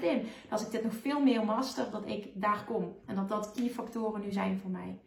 100% 0.00 0.02
in. 0.02 0.22
Als 0.50 0.62
ik 0.62 0.70
dit 0.70 0.82
nog 0.82 0.94
veel 0.94 1.20
meer 1.20 1.44
master, 1.44 1.90
dat 1.90 2.02
ik 2.06 2.26
daar 2.34 2.64
kom. 2.66 2.96
En 3.06 3.16
dat 3.16 3.28
dat 3.28 3.52
key 3.54 3.68
factoren 3.68 4.20
nu 4.20 4.32
zijn 4.32 4.58
voor 4.62 4.70
mij. 4.70 4.98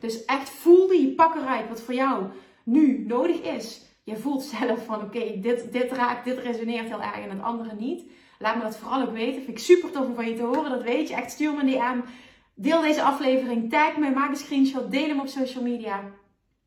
Dus 0.00 0.24
echt 0.24 0.48
voel 0.48 0.88
die 0.88 1.14
pakkerij 1.14 1.68
wat 1.68 1.80
voor 1.80 1.94
jou 1.94 2.24
nu 2.64 3.04
nodig 3.06 3.40
is. 3.40 3.82
Je 4.02 4.16
voelt 4.16 4.42
zelf 4.42 4.84
van 4.84 5.02
oké, 5.02 5.40
dit, 5.40 5.72
dit 5.72 5.92
raakt, 5.92 6.24
dit 6.24 6.38
resoneert 6.38 6.88
heel 6.88 7.02
erg 7.02 7.16
en 7.16 7.30
het 7.30 7.42
andere 7.42 7.74
niet. 7.74 8.02
Laat 8.38 8.56
me 8.56 8.62
dat 8.62 8.76
vooral 8.76 9.02
ook 9.02 9.12
weten. 9.12 9.42
Vind 9.42 9.58
ik 9.58 9.64
super 9.64 9.90
tof 9.90 10.06
om 10.06 10.14
van 10.14 10.28
je 10.28 10.34
te 10.34 10.42
horen. 10.42 10.70
Dat 10.70 10.82
weet 10.82 11.08
je. 11.08 11.14
Echt 11.14 11.30
stuur 11.30 11.54
me 11.54 11.60
een 11.60 11.66
DM. 11.66 12.10
Deel 12.54 12.80
deze 12.80 13.02
aflevering. 13.02 13.70
Tag 13.70 13.96
me. 13.96 14.10
Maak 14.10 14.30
een 14.30 14.36
screenshot. 14.36 14.90
Deel 14.90 15.08
hem 15.08 15.20
op 15.20 15.26
social 15.26 15.62
media. 15.62 16.12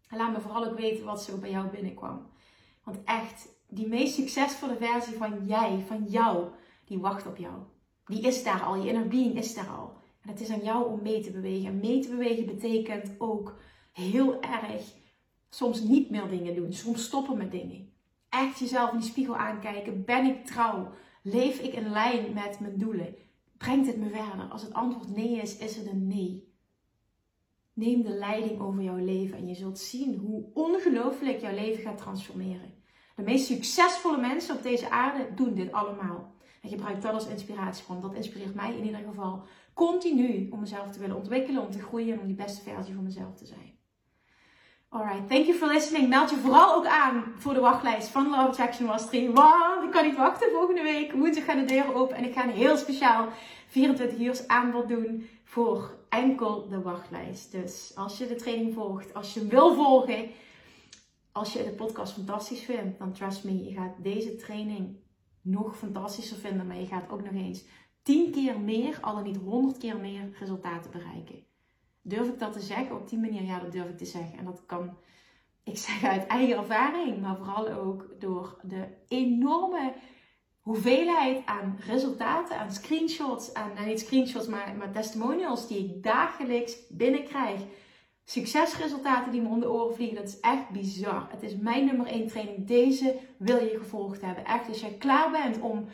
En 0.08 0.18
laat 0.18 0.32
me 0.32 0.42
vooral 0.42 0.66
ook 0.66 0.78
weten 0.78 1.06
wat 1.06 1.24
zo 1.24 1.38
bij 1.38 1.52
jou 1.52 1.68
binnenkwam. 1.68 2.28
Want 2.84 3.04
echt, 3.04 3.50
die 3.68 3.88
meest 3.88 4.14
succesvolle 4.14 4.76
versie 4.80 5.18
van 5.18 5.46
jij, 5.46 5.84
van 5.88 6.04
jou, 6.04 6.48
die 6.86 7.00
wacht 7.00 7.28
op 7.28 7.38
jou. 7.38 7.56
Die 8.06 8.22
is 8.22 8.44
daar 8.44 8.64
al, 8.64 8.76
je 8.76 8.88
inner 8.88 9.08
being 9.08 9.36
is 9.36 9.54
daar 9.54 9.70
al. 9.70 9.94
En 10.22 10.30
het 10.30 10.42
is 10.42 10.50
aan 10.50 10.64
jou 10.64 10.92
om 10.92 11.02
mee 11.02 11.22
te 11.22 11.32
bewegen. 11.32 11.68
En 11.68 11.80
mee 11.80 12.00
te 12.00 12.10
bewegen 12.10 12.46
betekent 12.46 13.16
ook 13.18 13.60
heel 13.92 14.42
erg 14.42 14.94
soms 15.50 15.82
niet 15.82 16.10
meer 16.10 16.30
dingen 16.30 16.56
doen. 16.56 16.74
Soms 16.74 17.04
stoppen 17.04 17.38
met 17.38 17.52
dingen. 17.52 17.90
Echt 18.30 18.60
jezelf 18.60 18.92
in 18.92 18.98
die 18.98 19.08
spiegel 19.08 19.38
aankijken. 19.38 20.06
Ben 20.06 20.26
ik 20.26 20.46
trouw? 20.46 20.92
Leef 21.24 21.60
ik 21.60 21.74
in 21.74 21.90
lijn 21.90 22.34
met 22.34 22.60
mijn 22.60 22.78
doelen? 22.78 23.16
Brengt 23.58 23.88
het 23.88 23.98
me 23.98 24.10
verder? 24.10 24.46
Als 24.50 24.62
het 24.62 24.74
antwoord 24.74 25.16
nee 25.16 25.42
is, 25.42 25.58
is 25.58 25.76
het 25.76 25.88
een 25.88 26.08
nee. 26.08 26.56
Neem 27.78 28.04
de 28.04 28.10
leiding 28.10 28.60
over 28.60 28.84
jouw 28.84 28.98
leven 28.98 29.38
en 29.38 29.48
je 29.48 29.56
zult 29.56 29.80
zien 29.80 30.18
hoe 30.18 30.44
ongelooflijk 30.54 31.40
jouw 31.40 31.54
leven 31.54 31.82
gaat 31.82 31.98
transformeren. 31.98 32.74
De 33.16 33.22
meest 33.22 33.46
succesvolle 33.46 34.18
mensen 34.18 34.56
op 34.56 34.64
deze 34.64 34.90
aarde 34.90 35.34
doen 35.36 35.54
dit 35.54 35.72
allemaal. 35.72 36.36
En 36.62 36.70
gebruik 36.70 37.02
dat 37.02 37.14
als 37.14 37.28
inspiratiebron. 37.28 38.02
Dat 38.02 38.14
inspireert 38.14 38.56
mij 38.56 38.78
in 38.78 38.86
ieder 38.86 39.02
geval 39.08 39.44
continu 39.74 40.48
om 40.52 40.60
mezelf 40.60 40.92
te 40.92 41.00
willen 41.00 41.16
ontwikkelen, 41.16 41.62
om 41.62 41.72
te 41.72 41.82
groeien 41.82 42.14
en 42.14 42.20
om 42.20 42.26
die 42.26 42.36
beste 42.36 42.62
versie 42.62 42.94
van 42.94 43.04
mezelf 43.04 43.36
te 43.36 43.46
zijn. 43.46 43.78
Alright, 44.90 45.30
thank 45.30 45.46
you 45.46 45.58
for 45.58 45.68
listening. 45.68 46.10
Meld 46.10 46.30
je 46.30 46.36
vooral 46.36 46.76
ook 46.76 46.86
aan 46.86 47.24
voor 47.36 47.54
de 47.54 47.60
wachtlijst 47.60 48.08
van 48.08 48.30
Love 48.30 48.48
Attraction 48.48 48.88
Mastery. 48.88 49.32
Want 49.32 49.84
ik 49.84 49.92
kan 49.92 50.06
niet 50.06 50.18
wachten. 50.18 50.52
Volgende 50.52 50.82
week 50.82 51.12
woensdag 51.12 51.46
gaan 51.46 51.60
de 51.60 51.66
deuren 51.66 51.96
open. 51.96 52.16
En 52.16 52.24
ik 52.24 52.34
ga 52.34 52.44
een 52.44 52.50
heel 52.50 52.78
speciaal 52.78 53.28
24 53.68 54.20
uur 54.20 54.44
aanbod 54.48 54.88
doen 54.88 55.30
voor 55.44 55.97
enkel 56.10 56.68
de 56.68 56.82
wachtlijst. 56.82 57.52
Dus 57.52 57.92
als 57.96 58.18
je 58.18 58.28
de 58.28 58.36
training 58.36 58.74
volgt, 58.74 59.14
als 59.14 59.34
je 59.34 59.48
wil 59.48 59.74
volgen, 59.74 60.30
als 61.32 61.54
je 61.54 61.64
de 61.64 61.72
podcast 61.72 62.14
fantastisch 62.14 62.62
vindt, 62.62 63.00
dan 63.00 63.14
trust 63.14 63.44
me, 63.44 63.64
je 63.64 63.74
gaat 63.74 63.94
deze 64.04 64.36
training 64.36 64.98
nog 65.42 65.78
fantastischer 65.78 66.38
vinden. 66.38 66.68
Maar 66.68 66.80
je 66.80 66.86
gaat 66.86 67.10
ook 67.10 67.24
nog 67.24 67.34
eens 67.34 67.66
10 68.04 68.32
keer 68.32 68.60
meer, 68.60 68.98
al 69.02 69.14
dan 69.14 69.24
niet 69.24 69.38
100 69.38 69.78
keer 69.78 69.98
meer 69.98 70.30
resultaten 70.40 70.92
bereiken. 70.92 71.46
Durf 72.02 72.28
ik 72.28 72.40
dat 72.40 72.54
te 72.54 72.60
zeggen? 72.60 72.96
Op 72.96 73.10
die 73.10 73.20
manier, 73.20 73.44
ja, 73.44 73.60
dat 73.60 73.72
durf 73.72 73.90
ik 73.90 73.98
te 73.98 74.06
zeggen. 74.06 74.38
En 74.38 74.46
dat 74.46 74.66
kan 74.66 74.98
ik 75.64 75.78
zeggen 75.88 76.10
uit 76.10 76.28
eigen 76.28 76.58
ervaring, 76.58 77.22
maar 77.22 77.38
vooral 77.38 77.70
ook 77.70 78.16
door 78.20 78.60
de 78.64 78.88
enorme 79.08 79.94
hoeveelheid 80.68 81.46
aan 81.46 81.78
resultaten, 81.86 82.58
aan 82.58 82.72
screenshots, 82.72 83.54
aan, 83.54 83.74
nou 83.74 83.88
niet 83.88 84.00
screenshots, 84.00 84.48
maar, 84.48 84.76
maar 84.78 84.92
testimonials 84.92 85.68
die 85.68 85.78
ik 85.78 86.04
dagelijks 86.04 86.78
binnenkrijg. 86.90 87.60
Succesresultaten 88.24 89.32
die 89.32 89.42
me 89.42 89.48
om 89.48 89.60
de 89.60 89.72
oren 89.72 89.96
vliegen, 89.96 90.16
dat 90.16 90.28
is 90.28 90.40
echt 90.40 90.70
bizar. 90.70 91.28
Het 91.30 91.44
is 91.44 91.56
mijn 91.56 91.86
nummer 91.86 92.08
1 92.08 92.28
training. 92.28 92.68
Deze 92.68 93.20
wil 93.38 93.64
je 93.64 93.78
gevolgd 93.78 94.22
hebben. 94.22 94.46
Echt, 94.46 94.68
als 94.68 94.80
jij 94.80 94.94
klaar 94.94 95.32
bent 95.32 95.60
om 95.60 95.88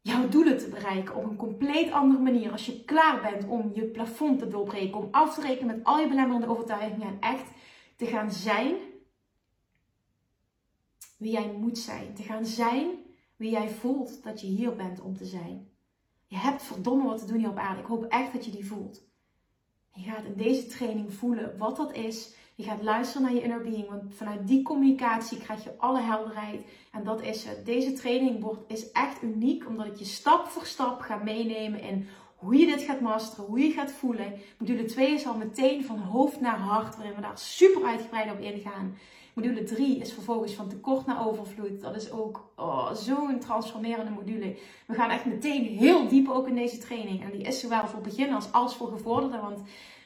jouw 0.00 0.28
doelen 0.28 0.58
te 0.58 0.68
bereiken 0.68 1.14
op 1.14 1.24
een 1.24 1.36
compleet 1.36 1.92
andere 1.92 2.22
manier. 2.22 2.52
Als 2.52 2.66
je 2.66 2.84
klaar 2.84 3.20
bent 3.20 3.46
om 3.46 3.70
je 3.74 3.84
plafond 3.84 4.38
te 4.38 4.48
doorbreken, 4.48 4.98
om 4.98 5.08
af 5.10 5.34
te 5.34 5.40
rekenen 5.40 5.76
met 5.76 5.84
al 5.84 6.00
je 6.00 6.08
belemmerende 6.08 6.48
overtuigingen 6.48 7.06
en 7.06 7.20
echt 7.20 7.50
te 7.96 8.06
gaan 8.06 8.30
zijn 8.30 8.74
wie 11.16 11.32
jij 11.32 11.52
moet 11.58 11.78
zijn. 11.78 12.14
Te 12.14 12.22
gaan 12.22 12.44
zijn 12.44 13.04
wie 13.36 13.50
jij 13.50 13.68
voelt 13.68 14.22
dat 14.22 14.40
je 14.40 14.46
hier 14.46 14.76
bent 14.76 15.00
om 15.00 15.16
te 15.16 15.24
zijn. 15.24 15.68
Je 16.26 16.36
hebt 16.36 16.62
verdomme 16.62 17.04
wat 17.04 17.18
te 17.18 17.26
doen 17.26 17.38
hier 17.38 17.48
op 17.48 17.58
aarde. 17.58 17.80
Ik 17.80 17.86
hoop 17.86 18.04
echt 18.04 18.32
dat 18.32 18.44
je 18.44 18.50
die 18.50 18.66
voelt. 18.66 19.04
Je 19.92 20.10
gaat 20.10 20.24
in 20.24 20.34
deze 20.36 20.66
training 20.66 21.14
voelen 21.14 21.58
wat 21.58 21.76
dat 21.76 21.92
is. 21.92 22.34
Je 22.54 22.62
gaat 22.62 22.82
luisteren 22.82 23.22
naar 23.22 23.34
je 23.34 23.42
inner 23.42 23.62
being, 23.62 23.88
want 23.88 24.14
vanuit 24.14 24.46
die 24.46 24.62
communicatie 24.62 25.38
krijg 25.38 25.64
je 25.64 25.78
alle 25.78 26.00
helderheid. 26.00 26.64
En 26.92 27.04
dat 27.04 27.22
is 27.22 27.44
het. 27.44 27.66
Deze 27.66 27.92
training 27.92 28.40
wordt, 28.40 28.72
is 28.72 28.90
echt 28.90 29.22
uniek, 29.22 29.66
omdat 29.66 29.86
ik 29.86 29.96
je 29.96 30.04
stap 30.04 30.46
voor 30.46 30.66
stap 30.66 31.00
ga 31.00 31.16
meenemen 31.16 31.80
in 31.80 32.08
hoe 32.36 32.56
je 32.56 32.66
dit 32.66 32.82
gaat 32.82 33.00
masteren, 33.00 33.44
hoe 33.44 33.60
je 33.60 33.72
gaat 33.72 33.92
voelen. 33.92 34.32
Module 34.58 34.84
2 34.84 35.14
is 35.14 35.26
al 35.26 35.36
meteen 35.36 35.84
van 35.84 35.98
hoofd 35.98 36.40
naar 36.40 36.58
hart, 36.58 36.96
waarin 36.96 37.14
we 37.14 37.20
daar 37.20 37.38
super 37.38 37.84
uitgebreid 37.84 38.32
op 38.32 38.40
ingaan. 38.40 38.96
Module 39.36 39.62
3 39.62 39.98
is 39.98 40.12
vervolgens 40.12 40.52
van 40.52 40.68
tekort 40.68 41.06
naar 41.06 41.26
overvloed. 41.26 41.80
Dat 41.80 41.96
is 41.96 42.10
ook 42.10 42.50
oh, 42.56 42.92
zo'n 42.92 43.38
transformerende 43.38 44.10
module. 44.10 44.56
We 44.86 44.94
gaan 44.94 45.10
echt 45.10 45.24
meteen 45.24 45.64
heel 45.64 46.08
diep 46.08 46.28
ook 46.28 46.48
in 46.48 46.54
deze 46.54 46.78
training. 46.78 47.22
En 47.22 47.30
die 47.30 47.42
is 47.42 47.60
zowel 47.60 47.86
voor 47.86 48.00
beginners 48.00 48.52
als 48.52 48.76
voor 48.76 48.88
gevorderden. 48.88 49.40
Want 49.40 49.60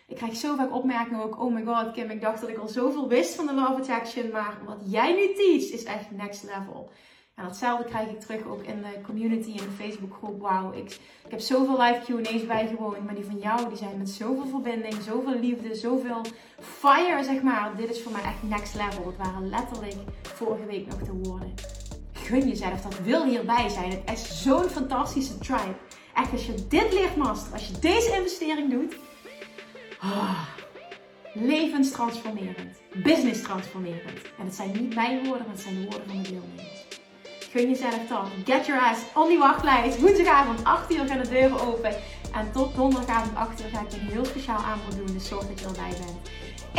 ik 0.06 0.16
krijg 0.16 0.36
zo 0.36 0.56
vaak 0.56 0.74
opmerkingen 0.74 1.24
ook. 1.24 1.40
Oh 1.40 1.54
my 1.54 1.64
god, 1.64 1.92
Kim, 1.92 2.10
ik 2.10 2.20
dacht 2.20 2.40
dat 2.40 2.50
ik 2.50 2.58
al 2.58 2.68
zoveel 2.68 3.08
wist 3.08 3.34
van 3.34 3.46
de 3.46 3.52
of 3.52 3.78
Attraction. 3.78 4.30
Maar 4.30 4.58
wat 4.66 4.80
jij 4.84 5.12
nu 5.12 5.34
teach 5.34 5.72
is 5.72 5.84
echt 5.84 6.10
next 6.10 6.42
level. 6.42 6.90
En 7.40 7.46
datzelfde 7.46 7.84
krijg 7.84 8.08
ik 8.08 8.20
terug 8.20 8.46
ook 8.46 8.62
in 8.62 8.82
de 8.82 9.00
community 9.06 9.48
in 9.48 9.56
de 9.56 9.84
Facebookgroep. 9.84 10.40
Wauw, 10.40 10.72
ik, 10.72 10.98
ik 11.24 11.30
heb 11.30 11.40
zoveel 11.40 11.80
live 11.80 12.00
Q&A's 12.04 12.46
bijgewoond. 12.46 13.04
Maar 13.04 13.14
die 13.14 13.24
van 13.24 13.38
jou, 13.38 13.68
die 13.68 13.76
zijn 13.76 13.98
met 13.98 14.10
zoveel 14.10 14.46
verbinding, 14.46 14.94
zoveel 14.94 15.38
liefde, 15.38 15.74
zoveel 15.74 16.20
fire, 16.60 17.24
zeg 17.24 17.42
maar. 17.42 17.76
Dit 17.76 17.90
is 17.90 18.02
voor 18.02 18.12
mij 18.12 18.22
echt 18.22 18.42
next 18.42 18.74
level. 18.74 19.06
Het 19.06 19.16
waren 19.16 19.48
letterlijk 19.48 19.94
vorige 20.22 20.66
week 20.66 20.86
nog 20.86 21.02
de 21.02 21.12
woorden. 21.22 21.54
Gun 22.12 22.48
jezelf, 22.48 22.82
dat 22.82 23.00
wil 23.00 23.24
hierbij 23.24 23.68
zijn. 23.68 23.90
Het 23.90 24.18
is 24.18 24.42
zo'n 24.42 24.68
fantastische 24.68 25.38
tribe. 25.38 25.74
Echt, 26.14 26.32
als 26.32 26.46
je 26.46 26.66
dit 26.68 26.92
leert 26.92 27.16
masteren, 27.16 27.52
als 27.52 27.66
je 27.66 27.78
deze 27.78 28.16
investering 28.16 28.70
doet... 28.70 28.96
Oh, 30.02 30.42
levenstransformerend. 31.34 32.80
Business 33.02 33.42
transformerend. 33.42 34.20
En 34.38 34.44
het 34.44 34.54
zijn 34.54 34.72
niet 34.72 34.94
mijn 34.94 35.24
woorden, 35.24 35.46
maar 35.46 35.54
het 35.54 35.64
zijn 35.64 35.74
de 35.74 35.80
woorden 35.80 36.08
van 36.08 36.22
de 36.22 36.22
deelnemers. 36.22 36.79
Gun 37.52 37.68
jezelf 37.68 38.06
dan. 38.08 38.30
Get 38.44 38.66
your 38.66 38.80
ass 38.80 39.00
on 39.14 39.28
die 39.28 39.38
wachtlijst. 39.38 40.00
Woensdagavond 40.00 40.64
8 40.64 40.92
uur 40.92 41.06
gaan 41.06 41.18
de 41.18 41.28
deuren 41.28 41.60
open. 41.60 41.94
En 42.32 42.52
tot 42.52 42.74
donderdagavond 42.74 43.36
8 43.36 43.60
uur 43.60 43.68
ga 43.72 43.80
ik 43.80 43.90
je 43.90 44.00
een 44.00 44.12
heel 44.12 44.24
speciaal 44.24 44.58
aanbod 44.58 44.96
doen. 44.96 45.16
Dus 45.16 45.28
zorg 45.28 45.46
dat 45.46 45.60
je 45.60 45.66
erbij 45.66 45.92
bent. 45.98 46.28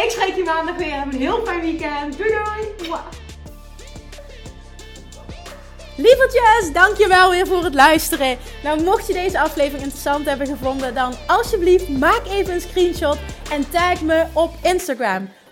Ik 0.05 0.11
spreek 0.11 0.35
je 0.35 0.43
maandag 0.43 0.75
weer. 0.75 0.99
Heb 0.99 1.13
een 1.13 1.19
heel 1.19 1.45
fijn 1.45 1.61
weekend. 1.61 2.17
Doei 2.17 2.29
doei. 2.29 2.91
Lievertjes, 5.95 6.73
dankjewel 6.73 7.29
weer 7.29 7.47
voor 7.47 7.63
het 7.63 7.73
luisteren. 7.73 8.37
Nou, 8.63 8.83
mocht 8.83 9.07
je 9.07 9.13
deze 9.13 9.39
aflevering 9.39 9.83
interessant 9.83 10.25
hebben 10.25 10.47
gevonden, 10.47 10.93
dan 10.93 11.13
alsjeblieft 11.27 11.89
maak 11.89 12.21
even 12.27 12.53
een 12.53 12.61
screenshot 12.61 13.17
en 13.49 13.69
tag 13.69 14.01
me 14.01 14.25
op 14.33 14.51
Instagram. 14.63 15.29